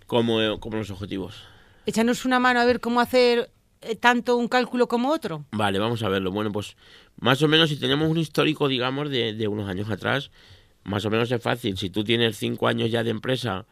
como, 0.10 0.60
como 0.60 0.78
los 0.78 0.89
objetivos. 0.89 1.36
Échanos 1.86 2.25
una 2.25 2.39
mano 2.39 2.60
a 2.60 2.66
ver 2.66 2.82
cómo 2.82 3.00
hacer 3.00 3.51
eh, 3.82 3.96
tanto 3.96 4.36
un 4.36 4.48
cálculo 4.50 4.88
como 4.88 5.12
otro. 5.12 5.46
Vale, 5.51 5.78
vamos 5.78 6.01
a 6.01 6.10
verlo. 6.10 6.32
Bueno, 6.32 6.51
pues 6.51 6.75
más 7.18 7.42
o 7.44 7.48
menos 7.48 7.70
si 7.70 7.78
tenemos 7.78 8.10
un 8.10 8.18
histórico, 8.18 8.68
digamos, 8.68 9.10
de, 9.10 9.34
de 9.34 9.48
unos 9.48 9.70
años 9.70 9.89
atrás, 9.89 10.32
más 10.84 11.06
o 11.06 11.12
menos 11.12 11.32
es 11.32 11.42
fácil. 11.42 11.78
Si 11.78 11.92
tú 11.92 12.04
tienes 12.04 12.38
cinco 12.38 12.68
años 12.68 12.89
ya 12.89 13.04
de 13.04 13.12
empresa, 13.12 13.68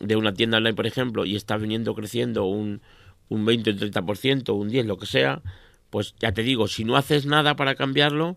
de 0.00 0.16
una 0.16 0.34
tienda 0.34 0.58
online, 0.58 0.74
por 0.74 0.88
ejemplo, 0.88 1.24
y 1.24 1.36
estás 1.36 1.60
viniendo 1.62 1.94
creciendo 1.94 2.46
un, 2.46 2.82
un 3.28 3.44
20, 3.46 3.70
un 3.70 3.78
30%, 3.78 4.54
un 4.54 4.68
10, 4.68 4.86
lo 4.86 4.98
que 4.98 5.06
sea, 5.06 5.40
pues 5.90 6.16
ya 6.18 6.32
te 6.32 6.42
digo, 6.42 6.66
si 6.66 6.84
no 6.84 6.96
haces 6.96 7.26
nada 7.26 7.54
para 7.54 7.76
cambiarlo, 7.76 8.36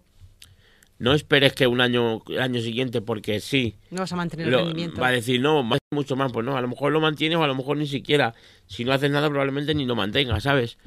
no 0.99 1.13
esperes 1.13 1.53
que 1.53 1.65
un 1.67 1.81
año, 1.81 2.21
el 2.27 2.39
año 2.41 2.61
siguiente, 2.61 3.01
porque 3.01 3.39
sí, 3.39 3.75
No 3.89 4.01
vas 4.01 4.13
a 4.13 4.15
mantener 4.15 4.45
el 4.47 4.51
lo- 4.51 4.59
rendimiento. 4.65 5.01
va 5.01 5.07
a 5.07 5.11
decir, 5.11 5.41
no, 5.41 5.63
más 5.63 5.79
mucho 5.91 6.15
más, 6.15 6.31
pues 6.31 6.45
no, 6.45 6.55
a 6.55 6.61
lo 6.61 6.67
mejor 6.67 6.91
lo 6.91 6.99
mantienes 7.01 7.37
o 7.39 7.43
a 7.43 7.47
lo 7.47 7.55
mejor 7.55 7.77
ni 7.77 7.87
siquiera, 7.87 8.35
si 8.67 8.85
no 8.85 8.91
haces 8.93 9.09
nada 9.09 9.27
probablemente 9.29 9.73
ni 9.73 9.85
lo 9.85 9.95
mantengas, 9.95 10.43
¿sabes? 10.43 10.77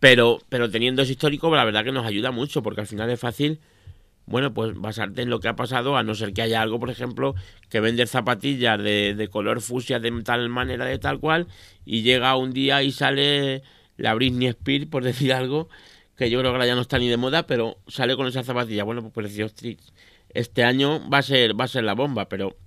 Pero, 0.00 0.38
pero 0.48 0.70
teniendo 0.70 1.02
ese 1.02 1.12
histórico, 1.12 1.54
la 1.54 1.64
verdad 1.64 1.84
que 1.84 1.92
nos 1.92 2.06
ayuda 2.06 2.30
mucho, 2.30 2.62
porque 2.62 2.80
al 2.80 2.86
final 2.86 3.10
es 3.10 3.20
fácil, 3.20 3.60
bueno, 4.26 4.54
pues 4.54 4.74
basarte 4.74 5.22
en 5.22 5.30
lo 5.30 5.40
que 5.40 5.48
ha 5.48 5.56
pasado, 5.56 5.96
a 5.96 6.02
no 6.02 6.14
ser 6.14 6.32
que 6.32 6.42
haya 6.42 6.62
algo, 6.62 6.80
por 6.80 6.88
ejemplo, 6.90 7.34
que 7.68 7.80
vende 7.80 8.06
zapatillas 8.06 8.78
de, 8.82 9.14
de 9.14 9.28
color 9.28 9.60
fucsia 9.60 9.98
de 10.00 10.10
tal 10.22 10.48
manera, 10.48 10.84
de 10.84 10.98
tal 10.98 11.20
cual, 11.20 11.48
y 11.84 12.02
llega 12.02 12.34
un 12.36 12.52
día 12.52 12.82
y 12.82 12.92
sale 12.92 13.62
la 13.96 14.14
Britney 14.14 14.48
Spears, 14.48 14.86
por 14.86 15.04
decir 15.04 15.32
algo, 15.32 15.68
que 16.20 16.28
yo 16.28 16.38
creo 16.38 16.50
que 16.50 16.56
ahora 16.56 16.66
ya 16.66 16.74
no 16.74 16.82
está 16.82 16.98
ni 16.98 17.08
de 17.08 17.16
moda, 17.16 17.46
pero 17.46 17.78
sale 17.88 18.14
con 18.14 18.26
esa 18.26 18.42
zapatilla. 18.42 18.84
Bueno, 18.84 19.00
pues 19.00 19.26
precioso 19.26 19.54
este 20.34 20.64
año 20.64 21.08
va 21.08 21.18
a 21.18 21.22
ser, 21.22 21.58
va 21.58 21.64
a 21.64 21.68
ser 21.68 21.82
la 21.82 21.94
bomba, 21.94 22.28
pero 22.28 22.58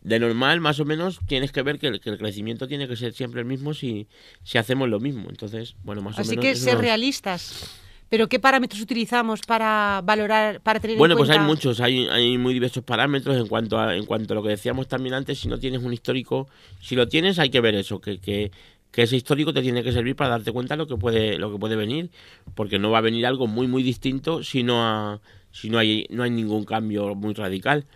de 0.00 0.18
normal, 0.18 0.62
más 0.62 0.80
o 0.80 0.86
menos, 0.86 1.20
tienes 1.26 1.52
que 1.52 1.60
ver 1.60 1.78
que 1.78 1.88
el, 1.88 2.00
crecimiento 2.00 2.66
tiene 2.66 2.88
que 2.88 2.96
ser 2.96 3.12
siempre 3.12 3.42
el 3.42 3.46
mismo 3.46 3.74
si, 3.74 4.08
si 4.42 4.56
hacemos 4.56 4.88
lo 4.88 5.00
mismo. 5.00 5.28
Entonces, 5.28 5.76
bueno, 5.84 6.00
más 6.00 6.18
Así 6.18 6.30
o 6.30 6.30
menos. 6.30 6.46
Así 6.46 6.50
que 6.54 6.58
ser 6.58 6.78
realistas. 6.78 7.78
Pero 8.08 8.26
¿qué 8.26 8.40
parámetros 8.40 8.80
utilizamos 8.80 9.42
para 9.42 10.00
valorar, 10.02 10.62
para 10.62 10.80
tener 10.80 10.96
bueno, 10.96 11.12
en 11.12 11.18
cuenta? 11.18 11.34
Bueno, 11.34 11.46
pues 11.46 11.66
hay 11.66 11.70
muchos, 11.70 11.80
hay, 11.82 12.08
hay 12.08 12.38
muy 12.38 12.54
diversos 12.54 12.82
parámetros 12.84 13.36
en 13.36 13.48
cuanto 13.48 13.78
a 13.78 13.94
en 13.94 14.06
cuanto 14.06 14.32
a 14.32 14.36
lo 14.36 14.42
que 14.42 14.48
decíamos 14.48 14.88
también 14.88 15.14
antes, 15.14 15.38
si 15.38 15.46
no 15.46 15.58
tienes 15.58 15.82
un 15.82 15.92
histórico, 15.92 16.48
si 16.80 16.96
lo 16.96 17.06
tienes 17.06 17.38
hay 17.38 17.50
que 17.50 17.60
ver 17.60 17.74
eso, 17.74 18.00
que, 18.00 18.18
que, 18.18 18.50
que 18.90 19.02
ese 19.02 19.16
histórico 19.16 19.52
te 19.52 19.62
tiene 19.62 19.82
que 19.82 19.92
servir 19.92 20.16
para 20.16 20.30
darte 20.30 20.52
cuenta 20.52 20.74
de 20.74 20.78
lo 20.78 20.86
que 20.86 20.96
puede, 20.96 21.38
lo 21.38 21.52
que 21.52 21.58
puede 21.58 21.76
venir, 21.76 22.10
porque 22.54 22.78
no 22.78 22.90
va 22.90 22.98
a 22.98 23.02
venir 23.02 23.26
algo 23.26 23.46
muy 23.46 23.68
muy 23.68 23.82
distinto 23.82 24.42
si 24.42 24.62
no, 24.62 25.20
si 25.52 25.70
no 25.70 25.78
hay, 25.78 26.06
no 26.10 26.22
hay 26.22 26.30
ningún 26.30 26.64
cambio 26.64 27.14
muy 27.14 27.34
radical. 27.34 27.86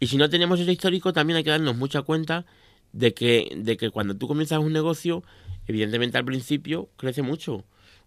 Y 0.00 0.06
si 0.06 0.16
no 0.16 0.30
tenemos 0.30 0.58
ese 0.58 0.72
histórico, 0.72 1.12
también 1.12 1.36
hay 1.36 1.44
que 1.44 1.50
darnos 1.50 1.76
mucha 1.76 2.02
cuenta 2.02 2.46
de 2.92 3.12
que, 3.14 3.52
de 3.56 3.76
que 3.76 3.90
cuando 3.90 4.16
tú 4.16 4.28
comienzas 4.28 4.58
un 4.58 4.72
negocio, 4.72 5.22
evidentemente 5.66 6.18
al 6.18 6.24
principio 6.24 6.88
crece 6.96 7.22
mucho. 7.22 7.54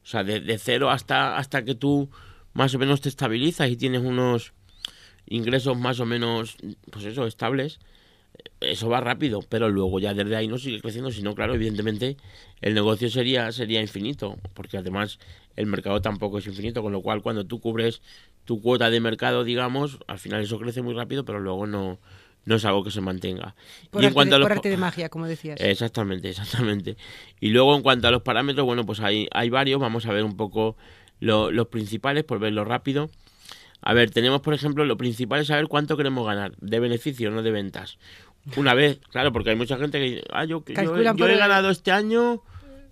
O 0.03 0.05
sea, 0.05 0.23
de, 0.23 0.57
cero 0.57 0.89
hasta, 0.89 1.37
hasta 1.37 1.63
que 1.63 1.75
tú 1.75 2.09
más 2.53 2.73
o 2.75 2.79
menos 2.79 3.01
te 3.01 3.09
estabilizas 3.09 3.69
y 3.69 3.77
tienes 3.77 4.01
unos 4.01 4.53
ingresos 5.25 5.77
más 5.77 5.99
o 5.99 6.05
menos, 6.05 6.57
pues 6.91 7.05
eso, 7.05 7.25
estables, 7.25 7.79
eso 8.59 8.89
va 8.89 9.01
rápido, 9.01 9.41
pero 9.47 9.69
luego 9.69 9.99
ya 9.99 10.13
desde 10.13 10.35
ahí 10.35 10.47
no 10.47 10.57
sigue 10.57 10.79
creciendo, 10.79 11.11
sino 11.11 11.35
claro, 11.35 11.53
evidentemente 11.53 12.17
el 12.61 12.73
negocio 12.73 13.09
sería, 13.09 13.51
sería 13.51 13.81
infinito, 13.81 14.37
porque 14.53 14.77
además 14.77 15.19
el 15.55 15.65
mercado 15.65 16.01
tampoco 16.01 16.37
es 16.37 16.47
infinito, 16.47 16.81
con 16.81 16.91
lo 16.91 17.01
cual 17.01 17.21
cuando 17.21 17.45
tú 17.45 17.59
cubres 17.59 18.01
tu 18.45 18.61
cuota 18.61 18.89
de 18.89 18.99
mercado, 18.99 19.43
digamos, 19.43 19.99
al 20.07 20.19
final 20.19 20.41
eso 20.41 20.59
crece 20.59 20.81
muy 20.81 20.93
rápido, 20.93 21.25
pero 21.25 21.39
luego 21.39 21.67
no, 21.67 21.99
no 22.45 22.55
es 22.55 22.65
algo 22.65 22.83
que 22.83 22.91
se 22.91 23.01
mantenga. 23.01 23.55
Por, 23.89 24.01
y 24.01 24.05
arte, 24.05 24.07
en 24.07 24.13
cuanto 24.13 24.39
de, 24.39 24.45
a 24.45 24.47
arte 24.47 24.69
de 24.69 24.77
magia, 24.77 25.09
como 25.09 25.27
decías. 25.27 25.59
Exactamente, 25.61 26.29
exactamente. 26.29 26.97
Y 27.39 27.49
luego 27.49 27.75
en 27.75 27.81
cuanto 27.81 28.07
a 28.07 28.11
los 28.11 28.21
parámetros, 28.21 28.65
bueno, 28.65 28.85
pues 28.85 28.99
hay, 28.99 29.27
hay 29.31 29.49
varios, 29.49 29.79
vamos 29.79 30.05
a 30.05 30.13
ver 30.13 30.23
un 30.23 30.37
poco 30.37 30.75
los 31.19 31.67
principales, 31.67 32.23
por 32.23 32.39
verlo 32.39 32.65
rápido. 32.65 33.09
A 33.85 33.93
ver, 33.93 34.11
tenemos 34.11 34.41
por 34.41 34.53
ejemplo, 34.53 34.85
lo 34.85 34.97
principal 34.97 35.41
es 35.41 35.47
saber 35.47 35.67
cuánto 35.67 35.97
queremos 35.97 36.25
ganar, 36.25 36.53
de 36.57 36.79
beneficio, 36.79 37.29
no 37.31 37.43
de 37.43 37.51
ventas. 37.51 37.97
Una 38.55 38.73
vez, 38.73 38.99
claro, 39.11 39.31
porque 39.33 39.51
hay 39.51 39.55
mucha 39.57 39.77
gente 39.77 39.99
que 39.99 40.05
dice, 40.05 40.23
ah, 40.31 40.45
yo, 40.45 40.63
yo, 40.65 41.27
he 41.27 41.37
ganado 41.37 41.69
este 41.69 41.91
año, 41.91 42.41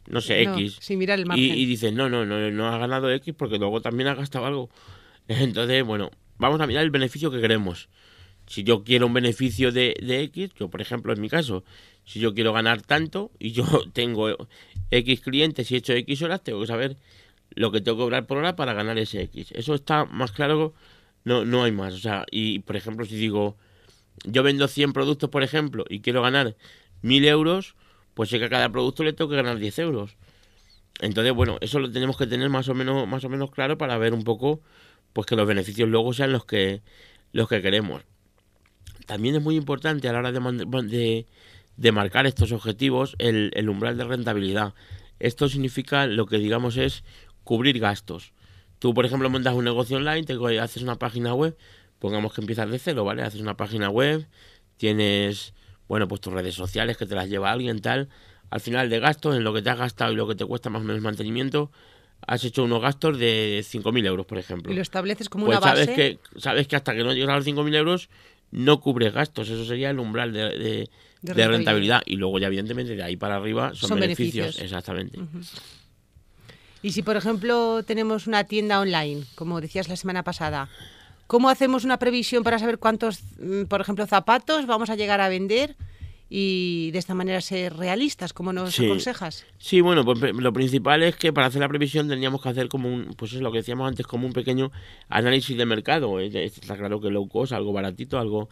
no 0.07 0.21
sé, 0.21 0.41
X. 0.43 0.77
Sin 0.81 0.99
mirar 0.99 1.19
el 1.19 1.25
margen. 1.25 1.43
Y, 1.43 1.51
y 1.51 1.65
dices, 1.65 1.93
no, 1.93 2.09
no, 2.09 2.25
no, 2.25 2.51
no 2.51 2.67
has 2.67 2.79
ganado 2.79 3.09
X 3.09 3.33
porque 3.37 3.57
luego 3.57 3.81
también 3.81 4.09
has 4.09 4.17
gastado 4.17 4.45
algo. 4.45 4.69
Entonces, 5.27 5.83
bueno, 5.83 6.11
vamos 6.37 6.59
a 6.59 6.67
mirar 6.67 6.83
el 6.83 6.91
beneficio 6.91 7.31
que 7.31 7.39
queremos. 7.39 7.87
Si 8.47 8.63
yo 8.63 8.83
quiero 8.83 9.07
un 9.07 9.13
beneficio 9.13 9.71
de, 9.71 9.95
de, 10.01 10.23
X, 10.23 10.51
yo 10.59 10.69
por 10.69 10.81
ejemplo 10.81 11.13
en 11.13 11.21
mi 11.21 11.29
caso, 11.29 11.63
si 12.03 12.19
yo 12.19 12.33
quiero 12.33 12.51
ganar 12.51 12.81
tanto 12.81 13.31
y 13.39 13.51
yo 13.51 13.65
tengo 13.93 14.35
X 14.89 15.21
clientes 15.21 15.71
y 15.71 15.75
he 15.75 15.77
hecho 15.77 15.93
X 15.93 16.21
horas, 16.21 16.43
tengo 16.43 16.59
que 16.59 16.67
saber 16.67 16.97
lo 17.55 17.71
que 17.71 17.81
tengo 17.81 17.97
que 17.97 18.03
cobrar 18.03 18.27
por 18.27 18.37
hora 18.37 18.55
para 18.55 18.73
ganar 18.73 18.97
ese 18.97 19.21
X. 19.23 19.51
Eso 19.53 19.73
está 19.73 20.05
más 20.05 20.31
claro, 20.31 20.73
no, 21.23 21.45
no 21.45 21.63
hay 21.63 21.71
más. 21.71 21.93
O 21.93 21.99
sea, 21.99 22.25
y 22.31 22.59
por 22.59 22.75
ejemplo, 22.75 23.05
si 23.05 23.15
digo, 23.15 23.57
yo 24.25 24.43
vendo 24.43 24.67
100 24.67 24.93
productos, 24.93 25.29
por 25.29 25.43
ejemplo, 25.43 25.85
y 25.89 26.01
quiero 26.01 26.21
ganar 26.21 26.55
1000 27.01 27.25
euros, 27.25 27.75
pues 28.13 28.29
sé 28.29 28.39
que 28.39 28.45
a 28.45 28.49
cada 28.49 28.71
producto 28.71 29.03
le 29.03 29.13
tengo 29.13 29.29
que 29.29 29.37
ganar 29.37 29.57
10 29.57 29.79
euros. 29.79 30.17
Entonces, 30.99 31.33
bueno, 31.33 31.57
eso 31.61 31.79
lo 31.79 31.91
tenemos 31.91 32.17
que 32.17 32.27
tener 32.27 32.49
más 32.49 32.69
o 32.69 32.75
menos, 32.75 33.07
más 33.07 33.23
o 33.23 33.29
menos 33.29 33.51
claro 33.51 33.77
para 33.77 33.97
ver 33.97 34.13
un 34.13 34.23
poco 34.23 34.61
pues 35.13 35.27
que 35.27 35.35
los 35.35 35.47
beneficios 35.47 35.89
luego 35.89 36.13
sean 36.13 36.31
los 36.31 36.45
que, 36.45 36.81
los 37.33 37.49
que 37.49 37.61
queremos. 37.61 38.03
También 39.07 39.35
es 39.35 39.41
muy 39.41 39.55
importante 39.55 40.07
a 40.07 40.13
la 40.13 40.19
hora 40.19 40.31
de, 40.31 41.27
de, 41.77 41.91
marcar 41.91 42.27
estos 42.27 42.51
objetivos 42.51 43.15
el, 43.17 43.67
umbral 43.67 43.97
de 43.97 44.05
rentabilidad. 44.05 44.73
Esto 45.19 45.49
significa 45.49 46.07
lo 46.07 46.25
que 46.27 46.37
digamos 46.37 46.77
es 46.77 47.03
cubrir 47.43 47.79
gastos. 47.79 48.33
Tú, 48.79 48.93
por 48.93 49.05
ejemplo, 49.05 49.29
montas 49.29 49.53
un 49.53 49.65
negocio 49.65 49.97
online, 49.97 50.23
te 50.23 50.59
haces 50.59 50.81
una 50.81 50.97
página 50.97 51.33
web, 51.33 51.55
pongamos 51.99 52.33
que 52.33 52.41
empiezas 52.41 52.69
de 52.69 52.79
cero, 52.79 53.03
¿vale? 53.03 53.21
Haces 53.21 53.41
una 53.41 53.55
página 53.55 53.89
web, 53.89 54.27
tienes, 54.77 55.53
bueno, 55.87 56.07
pues 56.07 56.21
tus 56.21 56.33
redes 56.33 56.55
sociales 56.55 56.97
que 56.97 57.05
te 57.05 57.15
las 57.15 57.29
lleva 57.29 57.51
alguien, 57.51 57.79
tal. 57.79 58.09
Al 58.49 58.59
final 58.59 58.89
de 58.89 58.99
gastos, 58.99 59.35
en 59.35 59.43
lo 59.43 59.53
que 59.53 59.61
te 59.61 59.69
has 59.69 59.77
gastado 59.77 60.11
y 60.11 60.15
lo 60.15 60.27
que 60.27 60.35
te 60.35 60.45
cuesta 60.45 60.69
más 60.69 60.81
o 60.81 60.85
menos 60.85 61.01
mantenimiento, 61.01 61.71
has 62.25 62.43
hecho 62.43 62.63
unos 62.63 62.81
gastos 62.81 63.17
de 63.17 63.63
5.000 63.63 64.05
euros, 64.05 64.25
por 64.25 64.37
ejemplo. 64.37 64.71
Y 64.71 64.75
lo 64.75 64.81
estableces 64.81 65.29
como 65.29 65.45
pues 65.45 65.57
una 65.57 65.71
base. 65.71 65.85
Sabes 65.85 65.95
que, 65.95 66.39
sabes 66.39 66.67
que 66.67 66.75
hasta 66.75 66.95
que 66.95 67.03
no 67.03 67.13
llegas 67.13 67.33
a 67.33 67.37
los 67.37 67.45
5.000 67.45 67.75
euros 67.75 68.09
no 68.51 68.81
cubres 68.81 69.13
gastos. 69.13 69.49
Eso 69.49 69.65
sería 69.65 69.89
el 69.89 69.99
umbral 69.99 70.33
de, 70.33 70.89
de, 71.21 71.47
rentabilidad. 71.47 72.01
Y 72.05 72.17
luego 72.17 72.39
ya, 72.39 72.47
evidentemente, 72.47 72.95
de 72.95 73.03
ahí 73.03 73.15
para 73.15 73.37
arriba 73.37 73.73
son, 73.73 73.99
beneficios. 73.99 74.59
Exactamente. 74.59 75.19
Y 76.83 76.91
si, 76.91 77.03
por 77.03 77.15
ejemplo, 77.15 77.83
tenemos 77.83 78.27
una 78.27 78.43
tienda 78.43 78.79
online, 78.79 79.23
como 79.35 79.61
decías 79.61 79.87
la 79.87 79.95
semana 79.95 80.23
pasada, 80.23 80.69
¿cómo 81.27 81.49
hacemos 81.49 81.83
una 81.83 81.97
previsión 81.97 82.43
para 82.43 82.59
saber 82.59 82.79
cuántos, 82.79 83.19
mm, 83.39 83.63
por 83.65 83.81
ejemplo, 83.81 84.07
zapatos 84.07 84.65
vamos 84.65 84.89
a 84.89 84.95
llegar 84.95 85.21
a 85.21 85.29
vender? 85.29 85.75
y 86.33 86.91
de 86.91 86.99
esta 86.99 87.13
manera 87.13 87.41
ser 87.41 87.75
realistas, 87.75 88.31
como 88.31 88.53
nos 88.53 88.79
aconsejas. 88.79 89.45
Sí, 89.57 89.81
bueno, 89.81 90.05
pues 90.05 90.17
lo 90.33 90.53
principal 90.53 91.03
es 91.03 91.17
que 91.17 91.33
para 91.33 91.47
hacer 91.47 91.59
la 91.59 91.67
previsión 91.67 92.07
tendríamos 92.07 92.41
que 92.41 92.47
hacer 92.47 92.69
como 92.69 92.87
un, 92.87 93.13
pues 93.17 93.33
es 93.33 93.41
lo 93.41 93.51
que 93.51 93.57
decíamos 93.57 93.85
antes, 93.85 94.07
como 94.07 94.27
un 94.27 94.31
pequeño 94.31 94.71
análisis 95.09 95.57
de 95.57 95.65
mercado. 95.65 96.21
Está 96.21 96.77
claro 96.77 97.01
que 97.01 97.09
low 97.09 97.27
cost, 97.27 97.51
algo 97.51 97.73
baratito, 97.73 98.17
algo, 98.17 98.47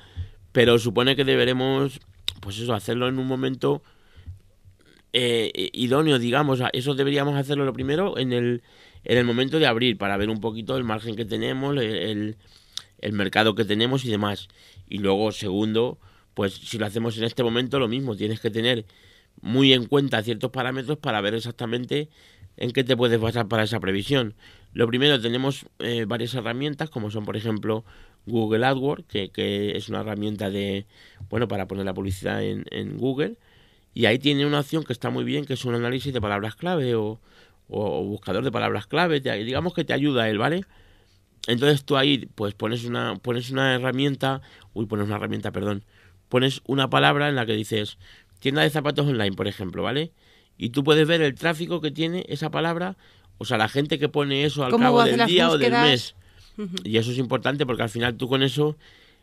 pero 0.52 0.78
supone 0.78 1.16
que 1.16 1.24
deberemos, 1.24 2.02
pues 2.42 2.60
eso, 2.60 2.74
hacerlo 2.74 3.08
en 3.08 3.18
un 3.18 3.28
momento 3.28 3.82
eh, 5.14 5.70
idóneo, 5.74 6.20
digamos. 6.20 6.62
Eso 6.74 6.96
deberíamos 6.96 7.36
hacerlo 7.36 7.66
lo 7.66 7.74
primero 7.74 8.18
en 8.18 8.34
el, 8.34 8.64
en 9.04 9.18
el 9.18 9.26
momento 9.26 9.60
de 9.60 9.68
abrir, 9.68 9.98
para 9.98 10.18
ver 10.18 10.30
un 10.30 10.42
poquito 10.42 10.78
el 10.78 10.84
margen 10.84 11.16
que 11.16 11.26
tenemos, 11.26 11.78
el, 11.78 12.38
el 13.00 13.14
mercado 13.14 13.56
que 13.56 13.66
tenemos 13.66 14.06
y 14.06 14.10
demás. 14.10 14.48
Y 14.88 15.00
luego, 15.00 15.32
segundo, 15.32 16.00
pues 16.34 16.54
si 16.54 16.78
lo 16.78 16.86
hacemos 16.86 17.18
en 17.18 17.24
este 17.24 17.44
momento, 17.44 17.80
lo 17.80 17.88
mismo, 17.88 18.16
tienes 18.16 18.40
que 18.40 18.50
tener 18.50 18.86
muy 19.42 19.74
en 19.74 19.86
cuenta 19.86 20.22
ciertos 20.24 20.52
parámetros 20.52 20.98
para 20.98 21.22
ver 21.22 21.34
exactamente 21.34 22.10
en 22.58 22.72
qué 22.72 22.84
te 22.84 22.98
puedes 22.98 23.20
basar 23.20 23.48
para 23.48 23.64
esa 23.64 23.80
previsión. 23.80 24.36
Lo 24.74 24.88
primero, 24.88 25.20
tenemos 25.20 25.66
eh, 25.80 26.06
varias 26.06 26.34
herramientas, 26.36 26.90
como 26.90 27.10
son, 27.10 27.26
por 27.26 27.38
ejemplo, 27.38 27.86
Google 28.26 28.66
AdWords, 28.66 29.06
que, 29.06 29.74
es 29.76 29.90
una 29.90 30.02
herramienta 30.02 30.50
de, 30.50 30.86
bueno, 31.30 31.48
para 31.48 31.68
poner 31.68 31.86
la 31.86 31.94
publicidad 31.94 32.44
en, 32.44 32.98
Google. 32.98 33.38
Y 33.94 34.06
ahí 34.06 34.20
tiene 34.20 34.46
una 34.46 34.60
opción 34.60 34.84
que 34.84 34.94
está 34.94 35.10
muy 35.10 35.24
bien, 35.24 35.46
que 35.46 35.54
es 35.54 35.66
un 35.66 35.76
análisis 35.76 36.14
de 36.14 36.22
palabras 36.22 36.56
clave 36.56 36.96
o, 36.96 37.20
buscador 37.68 38.44
de 38.44 38.52
palabras 38.52 38.88
clave. 38.88 39.20
digamos 39.20 39.74
que 39.74 39.84
te 39.84 39.94
ayuda 39.94 40.30
él, 40.30 40.38
¿vale? 40.38 40.66
Entonces 41.48 41.84
tú 41.84 41.98
ahí, 41.98 42.28
pues 42.36 42.54
pones 42.54 42.86
una, 42.86 43.16
pones 43.16 43.50
una 43.50 43.76
herramienta, 43.76 44.42
uy, 44.74 44.86
pones 44.86 45.06
una 45.08 45.16
herramienta, 45.16 45.52
perdón, 45.52 45.84
pones 46.28 46.62
una 46.66 46.90
palabra 46.90 47.30
en 47.30 47.36
la 47.36 47.46
que 47.46 47.54
dices 47.54 47.98
tienda 48.40 48.62
de 48.62 48.70
zapatos 48.70 49.08
online, 49.08 49.36
por 49.36 49.48
ejemplo, 49.48 49.84
¿vale? 49.84 50.12
Y 50.58 50.70
tú 50.70 50.84
puedes 50.84 51.08
ver 51.08 51.22
el 51.22 51.36
tráfico 51.36 51.82
que 51.82 51.92
tiene 51.92 52.26
esa 52.28 52.50
palabra, 52.50 52.98
o 53.38 53.46
sea, 53.46 53.58
la 53.58 53.70
gente 53.70 54.00
que 54.00 54.10
pone 54.10 54.46
eso 54.46 54.64
al 54.64 54.76
cabo 54.76 55.04
del 55.04 55.26
día 55.26 55.50
o 55.50 55.58
del 55.58 55.72
mes. 55.72 56.16
Y 56.84 56.98
eso 56.98 57.12
es 57.12 57.18
importante 57.18 57.66
porque 57.66 57.84
al 57.84 57.90
final 57.90 58.16
tú 58.18 58.28
con 58.28 58.44
eso, 58.44 58.78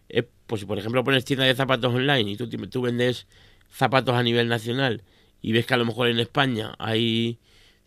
eh, 0.08 0.26
pues 0.46 0.60
si 0.60 0.66
por 0.66 0.78
ejemplo 0.78 1.04
pones 1.04 1.24
tienda 1.24 1.44
de 1.44 1.54
zapatos 1.54 1.94
online 1.94 2.30
y 2.30 2.36
tú, 2.36 2.48
tú 2.48 2.80
vendes 2.80 3.26
zapatos 3.70 4.14
a 4.14 4.22
nivel 4.22 4.48
nacional 4.48 5.02
y 5.42 5.52
ves 5.52 5.66
que 5.66 5.74
a 5.74 5.76
lo 5.76 5.84
mejor 5.84 6.08
en 6.08 6.18
España 6.18 6.74
hay 6.78 7.38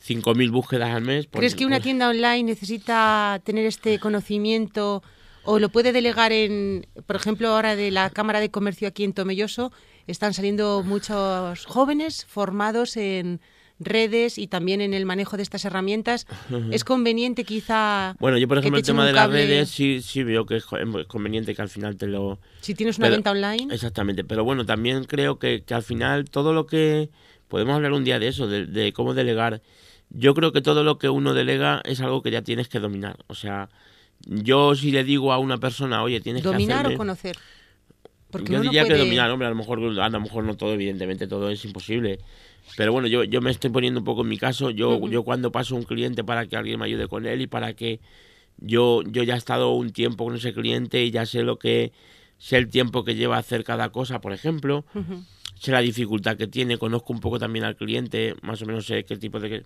5.000 0.06 0.52
búsquedas 0.52 0.90
al 0.92 1.02
mes. 1.02 1.28
Pues, 1.28 1.40
¿Crees 1.40 1.56
que 1.56 1.66
una 1.66 1.78
pues 1.78 1.84
tienda 1.84 2.10
online 2.10 2.44
necesita 2.44 3.42
tener 3.44 3.66
este 3.66 4.00
conocimiento 4.00 5.04
o 5.44 5.60
lo 5.60 5.70
puede 5.70 5.92
delegar 5.92 6.32
en, 6.32 6.86
por 7.06 7.16
ejemplo, 7.16 7.50
ahora 7.50 7.76
de 7.76 7.92
la 7.92 8.10
Cámara 8.10 8.40
de 8.40 8.52
Comercio 8.52 8.88
aquí 8.88 9.04
en 9.04 9.14
Tomelloso, 9.14 9.72
están 10.08 10.34
saliendo 10.34 10.84
muchos 10.84 11.66
jóvenes 11.66 12.26
formados 12.26 12.98
en 12.98 13.42
redes 13.80 14.38
y 14.38 14.48
también 14.48 14.82
en 14.82 14.94
el 14.94 15.06
manejo 15.06 15.38
de 15.38 15.44
estas 15.44 15.66
herramientas. 15.66 16.28
¿Es 16.72 16.84
conveniente 16.84 17.44
quizá... 17.44 18.16
Bueno, 18.20 18.38
yo 18.38 18.48
por 18.48 18.58
ejemplo 18.58 18.80
el 18.80 18.86
tema 18.86 19.06
de 19.06 19.14
las 19.14 19.30
redes 19.30 19.70
sí, 19.70 20.02
sí 20.02 20.24
veo 20.24 20.46
que 20.46 20.58
es 20.58 20.66
conveniente 21.08 21.56
que 21.56 21.62
al 21.62 21.70
final 21.70 21.96
te 21.98 22.08
lo... 22.08 22.40
Si 22.62 22.76
tienes 22.76 22.98
una 22.98 23.10
venta 23.10 23.32
online. 23.32 23.74
Exactamente, 23.74 24.24
pero 24.24 24.44
bueno, 24.44 24.66
también 24.66 25.06
creo 25.06 25.40
que, 25.40 25.64
que, 25.64 25.74
al 25.74 25.84
final 25.84 26.30
todo 26.30 26.54
lo 26.54 26.66
que... 26.66 27.10
Podemos 27.48 27.74
hablar 27.74 27.94
un 27.94 28.04
día 28.04 28.20
de 28.20 28.28
eso, 28.28 28.48
de, 28.48 28.68
de 28.68 28.94
cómo 28.94 29.16
delegar 29.16 29.64
yo 30.10 30.34
creo 30.34 30.52
que 30.52 30.62
todo 30.62 30.84
lo 30.84 30.98
que 30.98 31.10
uno 31.10 31.34
delega 31.34 31.82
es 31.86 32.02
algo 32.02 32.22
que 32.22 32.32
ya 32.32 32.42
tienes 32.42 32.68
que 32.68 32.80
dominar. 32.80 33.18
O 33.28 33.36
sea, 33.36 33.70
yo 34.22 34.76
si 34.76 34.92
le 34.92 35.04
digo 35.04 35.32
a 35.32 35.38
una 35.38 35.58
persona, 35.58 36.04
oye, 36.04 36.20
tienes 36.20 36.42
que 36.42 36.50
¿Dominar 36.50 36.88
o 36.88 36.98
conocer? 36.98 37.38
Porque 38.32 38.54
yo 38.54 38.62
diría 38.62 38.86
que 38.86 38.96
dominar, 38.96 39.32
hombre, 39.32 39.48
a 39.48 39.50
lo 39.50 39.56
mejor 39.56 39.80
a 39.80 40.10
lo 40.10 40.20
mejor 40.20 40.44
no 40.44 40.56
todo, 40.56 40.74
evidentemente 40.74 41.28
todo 41.28 41.50
es 41.50 41.64
imposible. 41.66 42.20
Pero 42.78 42.92
bueno, 42.92 43.08
yo, 43.08 43.24
yo 43.24 43.42
me 43.42 43.50
estoy 43.50 43.72
poniendo 43.72 44.00
un 44.00 44.06
poco 44.06 44.22
en 44.22 44.30
mi 44.30 44.38
caso, 44.38 44.70
yo, 44.70 45.08
yo 45.10 45.24
cuando 45.24 45.52
paso 45.52 45.76
un 45.76 45.84
cliente 45.84 46.24
para 46.24 46.46
que 46.46 46.56
alguien 46.56 46.80
me 46.80 46.86
ayude 46.86 47.08
con 47.08 47.26
él 47.26 47.42
y 47.42 47.48
para 47.48 47.74
que 47.74 48.00
yo, 48.58 49.02
yo 49.04 49.24
ya 49.24 49.36
he 49.36 49.38
estado 49.38 49.72
un 49.72 49.92
tiempo 49.92 50.26
con 50.26 50.36
ese 50.36 50.54
cliente 50.54 51.04
y 51.04 51.12
ya 51.12 51.26
sé 51.26 51.44
lo 51.44 51.58
que 51.58 51.92
sé 52.38 52.58
el 52.58 52.70
tiempo 52.70 53.04
que 53.04 53.16
lleva 53.16 53.36
a 53.36 53.40
hacer 53.40 53.64
cada 53.64 53.90
cosa, 53.90 54.22
por 54.22 54.32
ejemplo, 54.32 54.86
sé 55.60 55.72
la 55.72 55.82
dificultad 55.82 56.38
que 56.38 56.48
tiene, 56.48 56.78
conozco 56.78 57.12
un 57.12 57.20
poco 57.20 57.38
también 57.40 57.66
al 57.66 57.76
cliente, 57.76 58.36
más 58.42 58.62
o 58.62 58.66
menos 58.66 58.86
sé 58.86 59.04
qué 59.04 59.18
tipo 59.18 59.40
de, 59.40 59.66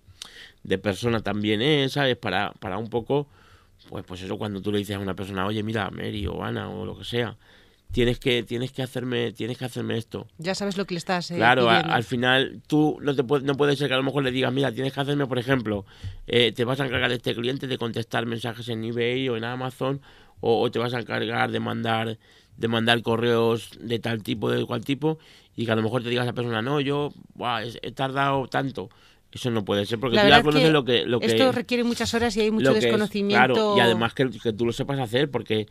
de 0.63 0.77
persona 0.79 1.19
también 1.19 1.61
es, 1.61 1.93
¿sabes? 1.93 2.17
Para, 2.17 2.51
para 2.53 2.77
un 2.77 2.89
poco, 2.89 3.27
pues, 3.89 4.03
pues 4.05 4.21
eso 4.23 4.37
cuando 4.37 4.61
tú 4.61 4.71
le 4.71 4.79
dices 4.79 4.95
a 4.95 4.99
una 4.99 5.15
persona, 5.15 5.45
oye, 5.45 5.61
mira, 5.61 5.89
Mary 5.91 6.25
o 6.25 6.43
Ana 6.43 6.69
o 6.69 6.85
lo 6.85 6.97
que 6.97 7.03
sea, 7.03 7.37
tienes 7.93 8.19
que 8.19 8.41
tienes 8.41 8.71
que 8.71 8.81
hacerme 8.81 9.31
tienes 9.31 9.57
que 9.57 9.65
hacerme 9.65 9.97
esto. 9.97 10.27
Ya 10.39 10.55
sabes 10.55 10.77
lo 10.77 10.85
que 10.85 10.95
le 10.95 10.97
estás 10.97 11.29
eh, 11.31 11.35
claro 11.35 11.69
al 11.69 12.03
final 12.03 12.61
tú 12.67 12.97
no 13.01 13.15
te 13.15 13.23
no 13.23 13.55
puede 13.55 13.75
ser 13.75 13.87
que 13.87 13.93
a 13.93 13.97
lo 13.97 14.03
mejor 14.03 14.23
le 14.23 14.31
digas 14.31 14.51
mira 14.51 14.71
tienes 14.71 14.91
que 14.91 14.99
hacerme 14.99 15.27
por 15.27 15.37
ejemplo 15.37 15.85
eh, 16.27 16.51
te 16.51 16.65
vas 16.65 16.79
a 16.79 16.87
encargar 16.87 17.09
de 17.09 17.17
este 17.17 17.35
cliente 17.35 17.67
de 17.67 17.77
contestar 17.77 18.25
mensajes 18.25 18.67
en 18.69 18.83
eBay 18.83 19.29
o 19.29 19.37
en 19.37 19.43
Amazon 19.43 20.01
o, 20.45 20.69
te 20.71 20.77
vas 20.77 20.93
a 20.93 20.99
encargar 20.99 21.51
de 21.51 21.59
mandar 21.61 22.17
de 22.57 22.67
mandar 22.67 23.01
correos 23.01 23.69
de 23.79 23.99
tal 23.99 24.23
tipo 24.23 24.49
de 24.49 24.65
cual 24.65 24.83
tipo 24.83 25.19
y 25.55 25.65
que 25.65 25.71
a 25.71 25.75
lo 25.75 25.83
mejor 25.83 26.03
te 26.03 26.09
diga 26.09 26.23
esa 26.23 26.33
persona 26.33 26.63
no 26.63 26.81
yo 26.81 27.13
he, 27.81 27.91
tardado 27.91 28.47
tanto 28.47 28.89
eso 29.31 29.51
no 29.51 29.63
puede 29.63 29.85
ser 29.85 29.99
porque 29.99 30.17
tú 30.17 30.27
ya 30.27 30.41
conoces 30.41 30.71
lo 30.71 30.83
que, 30.83 31.05
lo 31.05 31.19
que 31.19 31.27
esto 31.27 31.51
requiere 31.51 31.83
muchas 31.83 32.11
horas 32.15 32.35
y 32.37 32.41
hay 32.41 32.51
mucho 32.51 32.73
desconocimiento 32.73 33.53
claro 33.53 33.77
y 33.77 33.79
además 33.81 34.15
que, 34.15 34.29
que 34.31 34.51
tú 34.51 34.65
lo 34.65 34.73
sepas 34.73 34.99
hacer 34.99 35.29
porque 35.29 35.67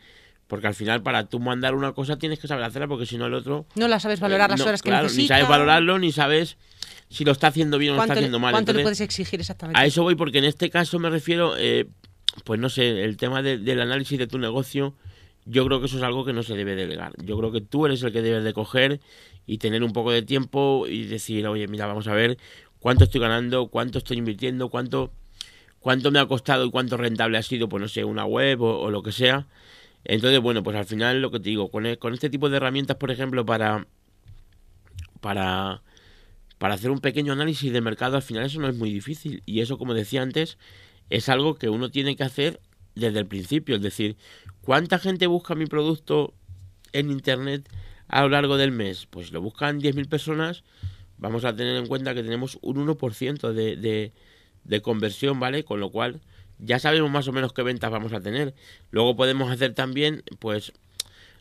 porque 0.53 0.67
al 0.67 0.75
final, 0.75 1.01
para 1.01 1.25
tú 1.25 1.39
mandar 1.39 1.73
una 1.73 1.93
cosa, 1.93 2.19
tienes 2.19 2.37
que 2.37 2.47
saber 2.47 2.63
hacerla, 2.63 2.87
porque 2.87 3.07
si 3.07 3.17
no, 3.17 3.25
el 3.25 3.33
otro. 3.33 3.65
No 3.73 3.87
la 3.87 3.99
sabes 3.99 4.19
valorar 4.19 4.51
las 4.51 4.61
horas 4.61 4.83
que 4.83 4.89
claro, 4.89 5.07
Ni 5.09 5.25
sabes 5.25 5.47
valorarlo, 5.47 5.97
ni 5.97 6.11
sabes 6.11 6.57
si 7.09 7.25
lo 7.25 7.31
está 7.31 7.47
haciendo 7.47 7.79
bien 7.79 7.93
o 7.93 7.95
lo 7.95 8.03
está 8.03 8.13
haciendo 8.13 8.37
mal. 8.37 8.51
¿Cuánto 8.51 8.71
le 8.71 8.83
puedes 8.83 9.01
exigir 9.01 9.39
exactamente? 9.39 9.81
A 9.81 9.83
eso 9.83 10.03
voy, 10.03 10.13
porque 10.13 10.37
en 10.37 10.43
este 10.43 10.69
caso 10.69 10.99
me 10.99 11.09
refiero, 11.09 11.55
eh, 11.57 11.87
pues 12.43 12.59
no 12.59 12.69
sé, 12.69 13.03
el 13.03 13.17
tema 13.17 13.41
del 13.41 13.81
análisis 13.81 14.19
de 14.19 14.27
tu 14.27 14.37
negocio, 14.37 14.93
yo 15.45 15.65
creo 15.65 15.79
que 15.79 15.87
eso 15.87 15.97
es 15.97 16.03
algo 16.03 16.23
que 16.23 16.33
no 16.33 16.43
se 16.43 16.53
debe 16.53 16.75
delegar. 16.75 17.13
Yo 17.23 17.35
creo 17.39 17.51
que 17.51 17.61
tú 17.61 17.87
eres 17.87 18.03
el 18.03 18.11
que 18.11 18.21
debes 18.21 18.43
de 18.43 18.53
coger 18.53 18.99
y 19.47 19.57
tener 19.57 19.83
un 19.83 19.91
poco 19.91 20.11
de 20.11 20.21
tiempo 20.21 20.85
y 20.87 21.05
decir, 21.05 21.47
oye, 21.47 21.67
mira, 21.67 21.87
vamos 21.87 22.05
a 22.07 22.13
ver 22.13 22.37
cuánto 22.77 23.05
estoy 23.05 23.21
ganando, 23.21 23.69
cuánto 23.69 23.97
estoy 23.97 24.19
invirtiendo, 24.19 24.69
cuánto, 24.69 25.11
cuánto 25.79 26.11
me 26.11 26.19
ha 26.19 26.27
costado 26.27 26.63
y 26.63 26.69
cuánto 26.69 26.95
rentable 26.95 27.39
ha 27.39 27.41
sido, 27.41 27.67
pues 27.69 27.81
no 27.81 27.87
sé, 27.87 28.03
una 28.03 28.25
web 28.25 28.61
o 28.61 28.91
lo 28.91 29.01
que 29.01 29.11
sea 29.11 29.47
entonces, 30.05 30.39
bueno, 30.41 30.63
pues 30.63 30.75
al 30.75 30.85
final 30.85 31.21
lo 31.21 31.31
que 31.31 31.39
te 31.39 31.49
digo, 31.49 31.69
con, 31.69 31.85
e, 31.85 31.97
con 31.97 32.13
este 32.13 32.29
tipo 32.29 32.49
de 32.49 32.57
herramientas, 32.57 32.97
por 32.97 33.11
ejemplo, 33.11 33.45
para, 33.45 33.87
para, 35.21 35.81
para 36.57 36.73
hacer 36.73 36.91
un 36.91 36.99
pequeño 36.99 37.33
análisis 37.33 37.71
de 37.71 37.81
mercado, 37.81 38.17
al 38.17 38.21
final 38.21 38.45
eso 38.45 38.59
no 38.59 38.67
es 38.67 38.75
muy 38.75 38.91
difícil. 38.91 39.43
Y 39.45 39.61
eso, 39.61 39.77
como 39.77 39.93
decía 39.93 40.21
antes, 40.21 40.57
es 41.09 41.29
algo 41.29 41.55
que 41.55 41.69
uno 41.69 41.89
tiene 41.89 42.15
que 42.15 42.23
hacer 42.23 42.59
desde 42.95 43.19
el 43.19 43.27
principio. 43.27 43.75
Es 43.75 43.81
decir, 43.81 44.17
¿cuánta 44.61 44.99
gente 44.99 45.27
busca 45.27 45.55
mi 45.55 45.65
producto 45.65 46.33
en 46.91 47.09
Internet 47.09 47.69
a 48.07 48.23
lo 48.23 48.29
largo 48.29 48.57
del 48.57 48.71
mes? 48.71 49.05
Pues 49.05 49.31
lo 49.31 49.41
buscan 49.41 49.79
10.000 49.79 50.09
personas. 50.09 50.63
Vamos 51.17 51.45
a 51.45 51.55
tener 51.55 51.77
en 51.77 51.87
cuenta 51.87 52.13
que 52.13 52.23
tenemos 52.23 52.59
un 52.61 52.85
1% 52.85 53.53
de, 53.53 53.77
de, 53.77 54.11
de 54.65 54.81
conversión, 54.81 55.39
¿vale? 55.39 55.63
Con 55.63 55.79
lo 55.79 55.91
cual 55.91 56.19
ya 56.65 56.79
sabemos 56.79 57.11
más 57.11 57.27
o 57.27 57.33
menos 57.33 57.53
qué 57.53 57.63
ventas 57.63 57.91
vamos 57.91 58.13
a 58.13 58.21
tener. 58.21 58.53
Luego 58.91 59.15
podemos 59.15 59.51
hacer 59.51 59.73
también, 59.73 60.23
pues, 60.39 60.73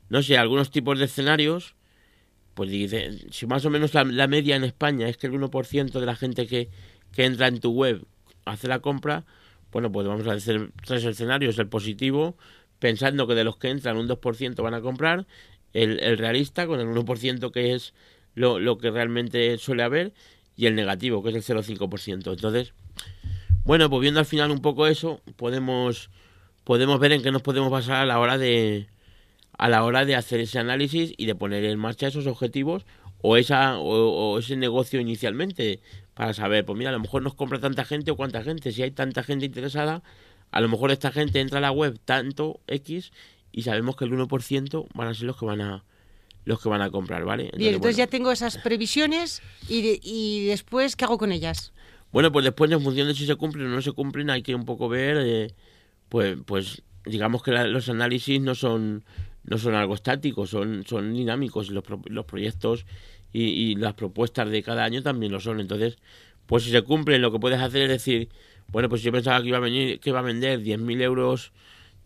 no 0.08 0.22
sé, 0.22 0.36
algunos 0.36 0.70
tipos 0.70 0.98
de 0.98 1.06
escenarios. 1.06 1.74
Pues 2.54 2.70
si 3.30 3.46
más 3.46 3.64
o 3.64 3.70
menos 3.70 3.94
la, 3.94 4.26
media 4.26 4.56
en 4.56 4.64
España 4.64 5.08
es 5.08 5.16
que 5.16 5.26
el 5.26 5.32
1% 5.32 5.90
de 5.90 6.06
la 6.06 6.16
gente 6.16 6.46
que, 6.46 6.68
que 7.12 7.24
entra 7.24 7.46
en 7.46 7.60
tu 7.60 7.70
web 7.70 8.04
hace 8.44 8.68
la 8.68 8.80
compra, 8.80 9.24
bueno, 9.70 9.90
pues 9.90 10.06
vamos 10.06 10.26
a 10.26 10.32
hacer 10.32 10.70
tres 10.84 11.04
escenarios. 11.04 11.58
El 11.58 11.68
positivo, 11.68 12.36
pensando 12.78 13.26
que 13.26 13.34
de 13.34 13.44
los 13.44 13.56
que 13.56 13.70
entran 13.70 13.96
un 13.96 14.06
2% 14.06 14.62
van 14.62 14.74
a 14.74 14.82
comprar. 14.82 15.26
El, 15.72 15.98
el 16.00 16.18
realista, 16.18 16.66
con 16.66 16.78
el 16.80 16.88
1% 16.88 17.50
que 17.50 17.72
es 17.72 17.94
lo, 18.34 18.58
lo 18.58 18.76
que 18.76 18.90
realmente 18.90 19.56
suele 19.56 19.82
haber. 19.82 20.12
Y 20.54 20.66
el 20.66 20.74
negativo, 20.74 21.22
que 21.22 21.30
es 21.30 21.36
el 21.36 21.56
0,5%. 21.56 22.34
Entonces, 22.34 22.74
bueno, 23.64 23.88
pues 23.88 24.00
viendo 24.00 24.20
al 24.20 24.26
final 24.26 24.50
un 24.50 24.60
poco 24.60 24.86
eso, 24.86 25.20
podemos, 25.36 26.10
podemos 26.64 26.98
ver 26.98 27.12
en 27.12 27.22
qué 27.22 27.30
nos 27.30 27.42
podemos 27.42 27.70
basar 27.70 27.96
a 27.96 28.06
la 28.06 28.18
hora 28.18 28.38
de 28.38 28.88
a 29.58 29.68
la 29.68 29.84
hora 29.84 30.04
de 30.04 30.16
hacer 30.16 30.40
ese 30.40 30.58
análisis 30.58 31.12
y 31.16 31.26
de 31.26 31.34
poner 31.34 31.64
en 31.64 31.78
marcha 31.78 32.08
esos 32.08 32.26
objetivos 32.26 32.84
o 33.20 33.36
esa 33.36 33.78
o, 33.78 34.38
ese 34.38 34.56
negocio 34.56 35.00
inicialmente 35.00 35.80
para 36.14 36.34
saber, 36.34 36.64
pues 36.64 36.76
mira, 36.76 36.90
a 36.90 36.92
lo 36.92 37.00
mejor 37.00 37.22
nos 37.22 37.34
compra 37.34 37.60
tanta 37.60 37.84
gente 37.84 38.10
o 38.10 38.16
cuánta 38.16 38.42
gente, 38.42 38.72
si 38.72 38.82
hay 38.82 38.90
tanta 38.90 39.22
gente 39.22 39.46
interesada, 39.46 40.02
a 40.50 40.60
lo 40.60 40.68
mejor 40.68 40.90
esta 40.90 41.12
gente 41.12 41.40
entra 41.40 41.58
a 41.58 41.60
la 41.60 41.70
web 41.70 41.98
tanto 42.04 42.60
X 42.66 43.12
y 43.52 43.62
sabemos 43.62 43.96
que 43.96 44.04
el 44.04 44.12
1% 44.12 44.88
van 44.94 45.08
a 45.08 45.14
ser 45.14 45.24
los 45.24 45.36
que 45.36 45.46
van 45.46 45.60
a 45.60 45.84
los 46.44 46.60
que 46.60 46.68
van 46.68 46.82
a 46.82 46.90
comprar, 46.90 47.24
¿vale? 47.24 47.44
Entonces, 47.44 47.60
Bien, 47.60 47.74
entonces 47.74 47.96
ya 47.96 48.08
tengo 48.08 48.32
esas 48.32 48.58
previsiones 48.58 49.42
y, 49.68 50.00
y 50.02 50.46
después, 50.46 50.96
¿qué 50.96 51.04
hago 51.04 51.16
con 51.16 51.30
ellas? 51.30 51.72
Bueno, 52.12 52.30
pues 52.30 52.44
después 52.44 52.70
en 52.70 52.82
función 52.82 53.08
de 53.08 53.14
si 53.14 53.26
se 53.26 53.36
cumplen 53.36 53.66
o 53.66 53.70
no 53.70 53.82
se 53.82 53.92
cumplen 53.92 54.30
hay 54.30 54.42
que 54.42 54.54
un 54.54 54.64
poco 54.64 54.88
ver, 54.88 55.16
eh, 55.20 55.54
pues, 56.08 56.36
pues 56.46 56.82
digamos 57.06 57.42
que 57.42 57.52
los 57.52 57.88
análisis 57.88 58.40
no 58.40 58.54
son 58.54 59.04
no 59.44 59.58
son 59.58 59.74
algo 59.74 59.94
estático, 59.94 60.46
son, 60.46 60.84
son 60.86 61.14
dinámicos 61.14 61.70
los, 61.70 61.84
los 62.06 62.24
proyectos 62.26 62.86
y, 63.32 63.74
las 63.76 63.94
propuestas 63.94 64.50
de 64.50 64.62
cada 64.62 64.84
año 64.84 65.02
también 65.02 65.32
lo 65.32 65.40
son. 65.40 65.60
Entonces, 65.60 65.98
pues 66.46 66.64
si 66.64 66.70
se 66.70 66.82
cumplen, 66.82 67.22
lo 67.22 67.32
que 67.32 67.38
puedes 67.38 67.60
hacer 67.60 67.82
es 67.82 67.88
decir, 67.88 68.28
bueno, 68.68 68.88
pues 68.88 69.02
yo 69.02 69.10
pensaba 69.10 69.40
que 69.42 69.48
iba 69.48 69.56
a 69.56 69.60
venir, 69.60 70.00
que 70.00 70.10
iba 70.10 70.20
a 70.20 70.22
vender 70.22 70.60
10.000 70.60 71.02
euros, 71.02 71.52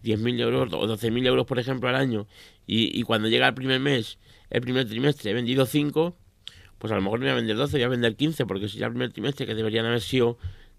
10.000 0.03 0.41
euros 0.41 0.73
o 0.73 0.87
12.000 0.87 1.27
euros, 1.27 1.47
por 1.47 1.59
ejemplo, 1.59 1.89
al 1.89 1.97
año, 1.97 2.27
y, 2.67 2.99
y 2.99 3.03
cuando 3.03 3.29
llega 3.29 3.49
el 3.49 3.55
primer 3.55 3.81
mes, 3.81 4.19
el 4.51 4.61
primer 4.61 4.87
trimestre, 4.89 5.33
he 5.33 5.35
vendido 5.35 5.67
5, 5.67 6.17
pues 6.79 6.93
a 6.93 6.97
lo 6.97 7.03
mejor 7.03 7.21
no 7.21 7.25
voy 7.25 7.33
a 7.33 7.37
vender 7.37 7.57
12, 7.57 7.77
voy 7.77 7.83
a 7.83 7.89
vender 7.89 8.17
15, 8.17 8.47
porque 8.47 8.69
si 8.69 8.79
ya 8.79 8.87
el 8.87 8.93
primer 8.93 9.13
trimestre, 9.13 9.47
que 9.47 9.55
deberían 9.55 9.87
haber 9.87 10.01
sido 10.01 10.39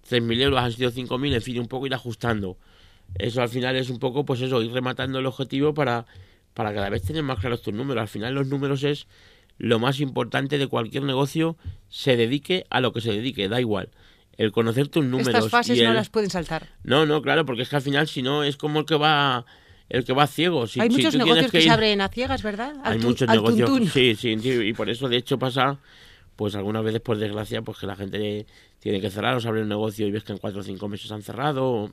3.000 0.09 0.41
euros, 0.41 0.59
han 0.59 0.71
sido 0.71 0.91
5.000, 0.91 1.35
en 1.35 1.41
fin, 1.41 1.59
un 1.59 1.67
poco 1.67 1.87
ir 1.87 1.93
ajustando. 1.93 2.57
Eso 3.15 3.41
al 3.41 3.49
final 3.49 3.75
es 3.75 3.89
un 3.89 3.99
poco, 3.99 4.25
pues 4.25 4.41
eso, 4.41 4.61
ir 4.61 4.71
rematando 4.71 5.19
el 5.19 5.25
objetivo 5.25 5.73
para, 5.73 6.05
para 6.53 6.73
cada 6.73 6.89
vez 6.89 7.03
tener 7.03 7.23
más 7.23 7.39
claros 7.39 7.61
tus 7.61 7.73
números. 7.73 8.01
Al 8.01 8.07
final 8.07 8.35
los 8.35 8.47
números 8.47 8.83
es 8.83 9.07
lo 9.57 9.79
más 9.79 9.99
importante 9.99 10.57
de 10.57 10.67
cualquier 10.67 11.03
negocio, 11.03 11.57
se 11.89 12.15
dedique 12.15 12.65
a 12.69 12.79
lo 12.79 12.93
que 12.93 13.01
se 13.01 13.11
dedique, 13.11 13.49
da 13.49 13.59
igual. 13.59 13.89
El 14.37 14.51
conocer 14.51 14.87
tus 14.87 15.03
números. 15.03 15.29
Estas 15.29 15.49
fases 15.49 15.81
no 15.81 15.93
las 15.93 16.09
pueden 16.09 16.29
saltar. 16.29 16.67
No, 16.83 17.07
no, 17.07 17.23
claro, 17.23 17.45
porque 17.45 17.63
es 17.63 17.69
que 17.69 17.75
al 17.77 17.81
final 17.81 18.07
si 18.07 18.21
no 18.21 18.43
es 18.43 18.55
como 18.55 18.81
el 18.81 18.85
que 18.85 18.95
va 18.95 19.45
el 19.89 20.03
que 20.03 20.13
va 20.13 20.27
ciego. 20.27 20.67
Si, 20.67 20.79
Hay 20.79 20.89
muchos 20.89 21.15
negocios 21.15 21.51
que, 21.51 21.61
se 21.61 21.69
abren 21.69 22.01
a 22.01 22.09
ciegas, 22.09 22.43
¿verdad? 22.43 22.75
Hay 22.83 22.99
muchos 22.99 23.27
negocios. 23.27 23.69
Sí, 23.93 24.15
sí, 24.15 24.37
y 24.43 24.73
por 24.73 24.89
eso 24.89 25.07
de 25.07 25.17
hecho 25.17 25.39
pasa, 25.39 25.79
pues 26.35 26.55
algunas 26.55 26.83
veces 26.83 27.01
por 27.01 27.17
desgracia, 27.17 27.61
pues 27.61 27.77
que 27.77 27.87
la 27.87 27.95
gente 27.95 28.45
tiene 28.79 29.01
que 29.01 29.09
cerrar 29.09 29.35
o 29.35 29.39
se 29.39 29.47
abre 29.47 29.61
un 29.61 29.69
negocio 29.69 30.07
y 30.07 30.11
ves 30.11 30.23
que 30.23 30.33
en 30.33 30.39
cuatro 30.39 30.61
o 30.61 30.63
cinco 30.63 30.87
meses 30.87 31.11
han 31.11 31.23
cerrado. 31.23 31.91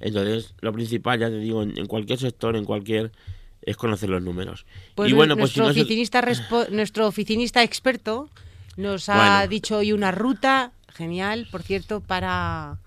Entonces, 0.00 0.54
lo 0.60 0.72
principal, 0.72 1.20
ya 1.20 1.28
te 1.28 1.38
digo, 1.38 1.62
en, 1.62 1.86
cualquier 1.86 2.18
sector, 2.18 2.56
en 2.56 2.64
cualquier 2.64 3.12
es 3.62 3.76
conocer 3.76 4.08
los 4.08 4.22
números. 4.22 4.66
Pues 4.94 5.10
y 5.10 5.14
bueno, 5.14 5.36
pues 5.36 5.56
nuestro, 5.56 5.66
oficinista 5.68 6.22
nuestro 6.70 7.06
oficinista 7.06 7.62
experto 7.62 8.28
nos 8.76 9.08
ha 9.08 9.46
dicho 9.46 9.78
hoy 9.78 9.92
una 9.92 10.10
ruta 10.10 10.72
genial, 10.88 11.46
por 11.50 11.62
cierto, 11.62 12.00
para 12.00 12.78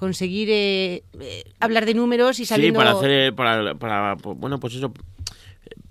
conseguir 0.00 0.48
eh, 0.50 1.04
eh, 1.20 1.44
hablar 1.60 1.84
de 1.84 1.92
números 1.92 2.40
y 2.40 2.46
sabiendo... 2.46 2.80
Sí, 2.80 2.86
para 2.86 2.96
hacer, 2.96 3.34
para, 3.34 3.74
para, 3.74 4.14
bueno, 4.14 4.58
pues 4.58 4.74
eso, 4.74 4.94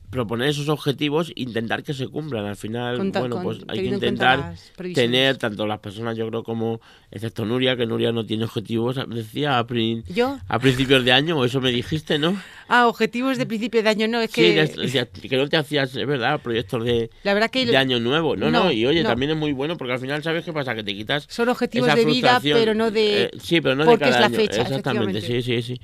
proponer 0.09 0.49
esos 0.49 0.69
objetivos 0.69 1.31
intentar 1.35 1.83
que 1.83 1.93
se 1.93 2.07
cumplan. 2.07 2.45
Al 2.45 2.55
final, 2.55 2.97
bueno, 3.11 3.41
pues 3.43 3.59
hay 3.67 3.79
que 3.79 3.85
intentar 3.85 4.55
tener 4.93 5.37
tanto 5.37 5.67
las 5.67 5.79
personas, 5.79 6.17
yo 6.17 6.27
creo, 6.29 6.43
como, 6.43 6.81
excepto 7.11 7.45
Nuria, 7.45 7.75
que 7.75 7.85
Nuria 7.85 8.11
no 8.11 8.25
tiene 8.25 8.45
objetivos, 8.45 8.99
decía 9.09 9.57
a, 9.57 9.59
a 9.59 10.59
principios 10.59 11.05
de 11.05 11.11
año, 11.11 11.37
o 11.37 11.45
eso 11.45 11.61
me 11.61 11.71
dijiste, 11.71 12.19
¿no? 12.19 12.39
Ah, 12.71 12.87
objetivos 12.87 13.39
de 13.39 13.47
principio 13.47 13.81
de 13.81 13.89
año, 13.89 14.07
no, 14.07 14.21
es 14.21 14.31
que... 14.31 14.67
Sí, 14.67 15.27
que, 15.27 15.37
no 15.37 15.49
te 15.49 15.57
hacías, 15.57 15.95
es 15.95 16.05
verdad, 16.05 16.39
proyectos 16.39 16.85
de, 16.85 17.09
de 17.23 17.77
año 17.77 17.99
nuevo. 17.99 18.35
No, 18.35 18.51
no, 18.51 18.71
y 18.71 18.85
oye, 18.85 19.03
también 19.03 19.31
es 19.31 19.37
muy 19.37 19.53
bueno, 19.53 19.75
porque 19.75 19.93
al 19.93 19.99
final, 19.99 20.21
¿sabes 20.21 20.45
qué 20.45 20.53
pasa? 20.53 20.75
Que 20.75 20.83
te 20.83 20.93
quitas 20.93 21.25
Son 21.29 21.49
objetivos 21.49 21.95
de 21.95 22.05
vida, 22.05 22.39
pero 22.43 22.75
no 22.75 22.91
de... 22.91 23.23
Eh, 23.23 23.31
sí, 23.41 23.59
pero 23.59 23.75
no 23.75 23.85
de 23.85 23.97
cada 23.97 24.11
es 24.11 24.19
la 24.19 24.29
fecha, 24.29 24.61
Exactamente, 24.61 25.19
sí, 25.21 25.41
sí, 25.41 25.63
sí. 25.63 25.81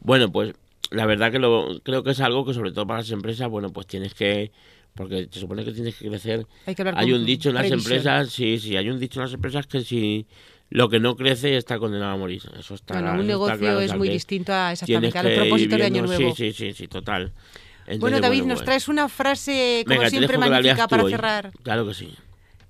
Bueno, 0.00 0.30
pues 0.30 0.52
la 0.90 1.06
verdad 1.06 1.32
que 1.32 1.38
lo, 1.38 1.80
creo 1.82 2.02
que 2.02 2.10
es 2.12 2.20
algo 2.20 2.44
que 2.44 2.54
sobre 2.54 2.72
todo 2.72 2.86
para 2.86 3.00
las 3.00 3.10
empresas, 3.10 3.48
bueno, 3.48 3.72
pues 3.72 3.86
tienes 3.86 4.14
que 4.14 4.52
porque 4.94 5.28
se 5.30 5.40
supone 5.40 5.62
que 5.64 5.72
tienes 5.72 5.94
que 5.96 6.08
crecer. 6.08 6.46
Hay 6.64 6.74
que 6.74 6.90
Hay 6.96 7.12
un 7.12 7.26
dicho 7.26 7.50
en 7.50 7.56
las 7.56 7.66
previsión. 7.66 7.92
empresas, 7.96 8.30
sí, 8.32 8.58
sí, 8.58 8.76
hay 8.76 8.88
un 8.88 8.98
dicho 8.98 9.20
en 9.20 9.24
las 9.26 9.34
empresas 9.34 9.66
que 9.66 9.82
si 9.82 10.26
lo 10.70 10.88
que 10.88 10.98
no 11.00 11.16
crece 11.16 11.56
está 11.58 11.78
condenado 11.78 12.12
a 12.12 12.16
morir. 12.16 12.42
Eso 12.58 12.74
está 12.74 12.94
Bueno, 12.94 13.08
eso 13.08 13.14
un 13.14 13.20
está 13.20 13.32
negocio 13.32 13.58
claro, 13.58 13.78
o 13.78 13.80
es 13.82 13.88
sea 13.90 13.98
muy 13.98 14.08
distinto 14.08 14.52
a 14.54 14.72
exactamente 14.72 15.34
propósitos 15.36 15.78
de 15.78 15.84
Año 15.84 16.02
Nuevo. 16.06 16.34
Sí, 16.34 16.52
sí, 16.52 16.52
sí, 16.52 16.72
sí, 16.72 16.88
total. 16.88 17.32
bueno, 17.34 17.94
Entonces, 17.94 18.20
David, 18.22 18.42
nos 18.44 18.58
pues- 18.58 18.64
traes 18.64 18.88
una 18.88 19.08
frase, 19.10 19.82
como 19.86 19.98
Venga, 19.98 20.10
siempre, 20.10 20.38
magnífica 20.38 20.88
para 20.88 21.04
hoy. 21.04 21.10
cerrar. 21.10 21.52
Claro 21.62 21.86
que 21.86 21.92
sí. 21.94 22.14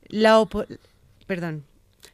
La 0.09 0.41
opo- 0.41 0.67
Perdón. 1.27 1.65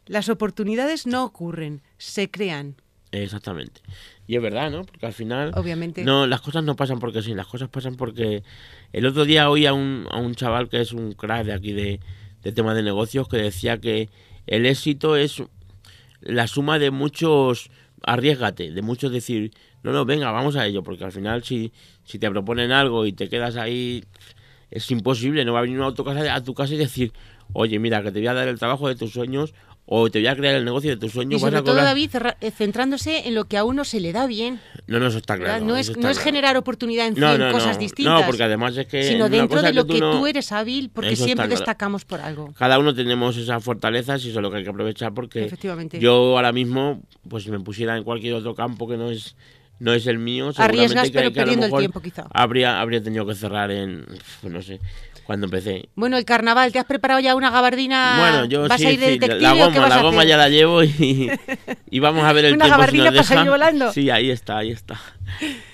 Las 0.06 0.28
oportunidades 0.28 1.06
no 1.06 1.24
ocurren, 1.24 1.80
se 1.96 2.30
crean. 2.30 2.76
Exactamente. 3.12 3.80
Y 4.26 4.36
es 4.36 4.42
verdad, 4.42 4.70
¿no? 4.70 4.84
Porque 4.84 5.06
al 5.06 5.12
final... 5.12 5.52
Obviamente. 5.54 6.02
No, 6.04 6.26
las 6.26 6.40
cosas 6.40 6.64
no 6.64 6.74
pasan 6.74 6.98
porque 6.98 7.22
sí, 7.22 7.34
las 7.34 7.46
cosas 7.46 7.68
pasan 7.68 7.94
porque... 7.94 8.42
El 8.92 9.06
otro 9.06 9.24
día 9.24 9.48
oí 9.48 9.66
a 9.66 9.72
un, 9.72 10.06
a 10.10 10.18
un 10.18 10.34
chaval 10.34 10.68
que 10.68 10.80
es 10.80 10.92
un 10.92 11.12
crack 11.12 11.44
de 11.44 11.52
aquí 11.52 11.72
de, 11.72 12.00
de 12.42 12.52
tema 12.52 12.74
de 12.74 12.82
negocios 12.82 13.28
que 13.28 13.36
decía 13.36 13.78
que 13.78 14.08
el 14.46 14.66
éxito 14.66 15.16
es 15.16 15.42
la 16.20 16.46
suma 16.46 16.78
de 16.78 16.90
muchos... 16.90 17.70
Arriesgate, 18.04 18.72
de 18.72 18.82
muchos 18.82 19.12
decir, 19.12 19.52
no, 19.84 19.92
no, 19.92 20.04
venga, 20.04 20.32
vamos 20.32 20.56
a 20.56 20.66
ello, 20.66 20.82
porque 20.82 21.04
al 21.04 21.12
final 21.12 21.44
si, 21.44 21.72
si 22.02 22.18
te 22.18 22.28
proponen 22.28 22.72
algo 22.72 23.06
y 23.06 23.12
te 23.12 23.28
quedas 23.28 23.54
ahí, 23.54 24.02
es 24.72 24.90
imposible, 24.90 25.44
no 25.44 25.52
va 25.52 25.60
a 25.60 25.62
venir 25.62 25.78
un 25.78 25.84
autocasa 25.84 26.34
a 26.34 26.42
tu 26.42 26.52
casa 26.52 26.74
y 26.74 26.78
decir, 26.78 27.12
oye, 27.52 27.78
mira, 27.78 28.02
que 28.02 28.10
te 28.10 28.18
voy 28.18 28.26
a 28.26 28.34
dar 28.34 28.48
el 28.48 28.58
trabajo 28.58 28.88
de 28.88 28.96
tus 28.96 29.12
sueños 29.12 29.54
o 29.84 30.10
te 30.10 30.20
voy 30.20 30.28
a 30.28 30.36
crear 30.36 30.54
el 30.54 30.64
negocio 30.64 30.90
de 30.90 30.96
tus 30.96 31.10
Y 31.10 31.14
sueños. 31.14 31.42
vas 31.42 31.48
sobre 31.50 31.58
a 31.58 31.62
todo, 31.62 31.72
cobrar". 31.74 31.86
David, 31.86 32.10
eh, 32.40 32.50
centrándose 32.50 33.26
en 33.26 33.34
lo 33.34 33.44
que 33.46 33.56
a 33.58 33.64
uno 33.64 33.84
se 33.84 34.00
le 34.00 34.12
da 34.12 34.26
bien. 34.26 34.60
No, 34.86 34.98
no, 35.00 35.08
eso 35.08 35.18
está 35.18 35.34
¿verdad? 35.34 35.56
claro. 35.58 35.64
no 35.66 35.76
eso 35.76 35.92
es, 35.92 35.98
no 35.98 36.08
es 36.08 36.16
claro. 36.18 36.24
generar 36.24 36.56
oportunidad 36.56 37.06
en 37.08 37.14
100 37.14 37.20
No, 37.20 37.38
no, 37.38 37.52
cosas 37.52 37.76
no. 37.76 37.80
distintas. 37.80 38.20
No, 38.20 38.26
porque 38.26 38.42
además 38.44 38.76
es 38.76 38.86
que. 38.86 39.02
sino 39.02 39.28
dentro 39.28 39.60
de 39.60 39.72
lo 39.72 39.86
que, 39.86 39.98
no- 40.00 40.12
tú 40.18 40.26
eres 40.26 40.52
hábil, 40.52 40.90
porque 40.90 41.10
Eso 41.10 41.24
siempre 41.24 41.44
está 41.44 41.48
claro. 41.56 41.60
destacamos 41.60 42.04
por 42.04 42.20
algo. 42.20 42.52
Cada 42.56 42.78
uno 42.78 42.94
tenemos 42.94 43.36
esas 43.36 43.62
fortalezas 43.62 44.24
y 44.24 44.30
eso 44.30 44.38
es 44.38 44.42
lo 44.42 44.50
que 44.50 44.58
hay 44.58 44.64
que 44.64 44.70
aprovechar 44.70 45.12
porque 45.14 45.44
Efectivamente. 45.44 45.98
yo 45.98 46.12
ahora 46.36 46.52
mismo, 46.52 47.02
pues 47.28 47.44
si 47.44 47.50
me 47.50 47.60
pusiera 47.60 47.96
en 47.96 48.04
cualquier 48.04 48.34
otro 48.34 48.54
campo 48.54 48.88
que 48.88 48.96
no 48.96 49.10
es 49.10 49.36
no 49.78 49.92
es 49.92 50.06
el 50.06 50.18
mío, 50.18 50.52
Arriesgas, 50.58 51.08
que, 51.08 51.12
pero 51.12 51.30
que 51.32 51.40
perdiendo 51.40 51.66
el 51.66 51.72
tiempo, 51.72 52.00
quizá. 52.00 52.28
Habría, 52.32 52.80
habría 52.80 53.02
tenido 53.02 53.26
que 53.26 53.34
cerrar 53.34 53.72
en, 53.72 54.06
no 54.44 54.62
sé, 54.62 54.78
cuando 55.24 55.46
empecé. 55.46 55.88
Bueno, 55.94 56.16
el 56.16 56.24
carnaval, 56.24 56.72
¿te 56.72 56.78
has 56.78 56.84
preparado 56.84 57.20
ya 57.20 57.34
una 57.34 57.50
gabardina? 57.50 58.16
bueno, 58.18 58.44
yo 58.46 58.68
¿Vas 58.68 58.80
sí, 58.80 58.86
a 58.86 58.92
ir 58.92 59.00
de 59.00 59.12
sí, 59.14 59.40
la 59.40 59.54
goma, 59.54 59.88
la 59.88 60.02
goma 60.02 60.24
ya 60.24 60.36
la 60.36 60.48
llevo 60.48 60.82
y, 60.82 61.30
y 61.90 62.00
vamos 62.00 62.24
a 62.24 62.32
ver 62.32 62.46
el 62.46 62.52
Una 62.54 62.64
tiempo 62.64 62.64
si 62.64 62.70
gabardina 62.70 63.10
nos 63.10 63.28
para 63.28 63.50
volando. 63.50 63.92
Sí, 63.92 64.10
ahí 64.10 64.30
está, 64.30 64.58
ahí 64.58 64.70
está. 64.70 64.98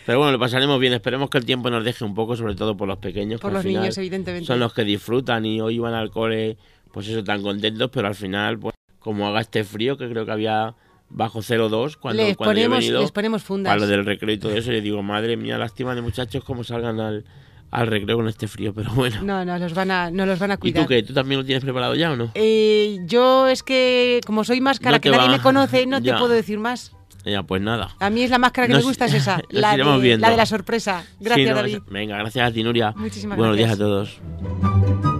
Pero 0.07 0.19
bueno, 0.19 0.33
lo 0.33 0.39
pasaremos 0.39 0.79
bien. 0.81 0.93
Esperemos 0.93 1.31
que 1.31 1.39
el 1.39 1.45
tiempo 1.45 1.71
nos 1.71 1.85
deje 1.85 2.05
un 2.05 2.15
poco, 2.15 2.37
sobre 2.37 2.55
todo 2.55 2.77
por 2.77 2.89
los 2.89 2.99
pequeños. 2.99 3.41
Por 3.41 3.51
que 3.51 3.57
al 3.57 3.63
los 3.63 3.63
final 3.65 3.83
niños, 3.83 3.99
evidentemente. 3.99 4.47
Son 4.47 4.61
los 4.61 4.73
que 4.73 4.85
disfrutan 4.85 5.45
y 5.47 5.61
hoy 5.61 5.77
iban 5.77 5.95
al 5.95 6.11
cole, 6.11 6.57
pues 6.93 7.09
eso, 7.09 7.25
tan 7.25 7.43
contentos, 7.43 7.91
pero 7.93 8.09
al 8.09 8.15
final, 8.15 8.59
pues 8.59 8.75
como 8.99 9.27
haga 9.27 9.41
este 9.41 9.65
frío, 9.65 9.97
que 9.97 10.09
creo 10.09 10.25
que 10.27 10.33
había 10.33 10.75
bajo 11.11 11.41
0,2 11.41 11.97
cuando, 11.97 12.23
les, 12.23 12.37
cuando 12.37 12.55
yo 12.55 12.61
he 12.61 12.65
ponemos, 12.65 12.79
venido 12.79 13.01
les 13.01 13.13
ponemos 13.13 13.43
fundas. 13.43 13.71
para 13.71 13.81
lo 13.81 13.87
del 13.87 14.05
recreo 14.05 14.35
y 14.35 14.39
todo 14.39 14.53
eso, 14.53 14.71
yo 14.73 14.81
digo, 14.81 15.03
madre 15.03 15.37
mía, 15.37 15.57
lástima 15.57 15.95
de 15.95 16.03
muchachos 16.03 16.45
cómo 16.45 16.65
salgan 16.65 17.01
al, 17.01 17.25
al 17.71 17.87
recreo 17.87 18.17
con 18.17 18.29
este 18.29 18.49
frío, 18.49 18.73
pero 18.75 18.91
bueno. 18.93 19.23
No, 19.23 19.45
no, 19.45 19.59
los 19.59 19.75
van 19.75 19.91
a, 19.91 20.11
no 20.11 20.25
los 20.27 20.39
van 20.39 20.53
a 20.53 20.55
¿Y 20.55 20.59
cuidar. 20.59 20.83
tú 20.85 20.89
qué? 20.89 21.03
¿Tú 21.03 21.13
también 21.13 21.41
lo 21.41 21.45
tienes 21.47 21.63
preparado 21.63 21.95
ya 21.95 22.13
o 22.13 22.17
no? 22.17 22.31
Eh, 22.35 22.99
yo 23.05 23.47
es 23.49 23.63
que, 23.63 24.21
como 24.27 24.45
soy 24.45 24.61
máscara, 24.61 24.97
No 24.97 25.01
que 25.01 25.11
nadie 25.11 25.27
va- 25.29 25.37
me 25.37 25.41
conoce, 25.43 25.87
no 25.87 26.01
te 26.03 26.13
puedo 26.15 26.29
decir 26.29 26.59
más. 26.59 26.93
Ya, 27.25 27.43
pues 27.43 27.61
nada. 27.61 27.95
A 28.01 28.09
mí 28.11 28.23
es 28.23 28.31
la 28.31 28.39
máscara 28.39 28.69
que 28.69 28.73
Nos- 28.73 28.83
me 28.85 28.89
gusta, 28.89 29.05
es 29.07 29.15
esa, 29.15 29.43
la 29.51 29.77
de, 29.77 30.17
la 30.19 30.31
de 30.31 30.37
la 30.37 30.47
sorpresa. 30.47 31.05
Gracias, 31.21 31.47
Sí, 31.47 31.51
no, 31.51 31.57
David. 31.57 31.79
Venga, 31.91 32.17
gracias 32.17 32.49
a 32.49 32.53
ti, 32.53 32.63
Nuria. 32.63 32.95
Muchísimas 32.97 33.37
Buenos 33.37 33.57
gracias. 33.57 33.79
días 33.79 33.87
a 33.87 33.91
todos. 33.91 35.18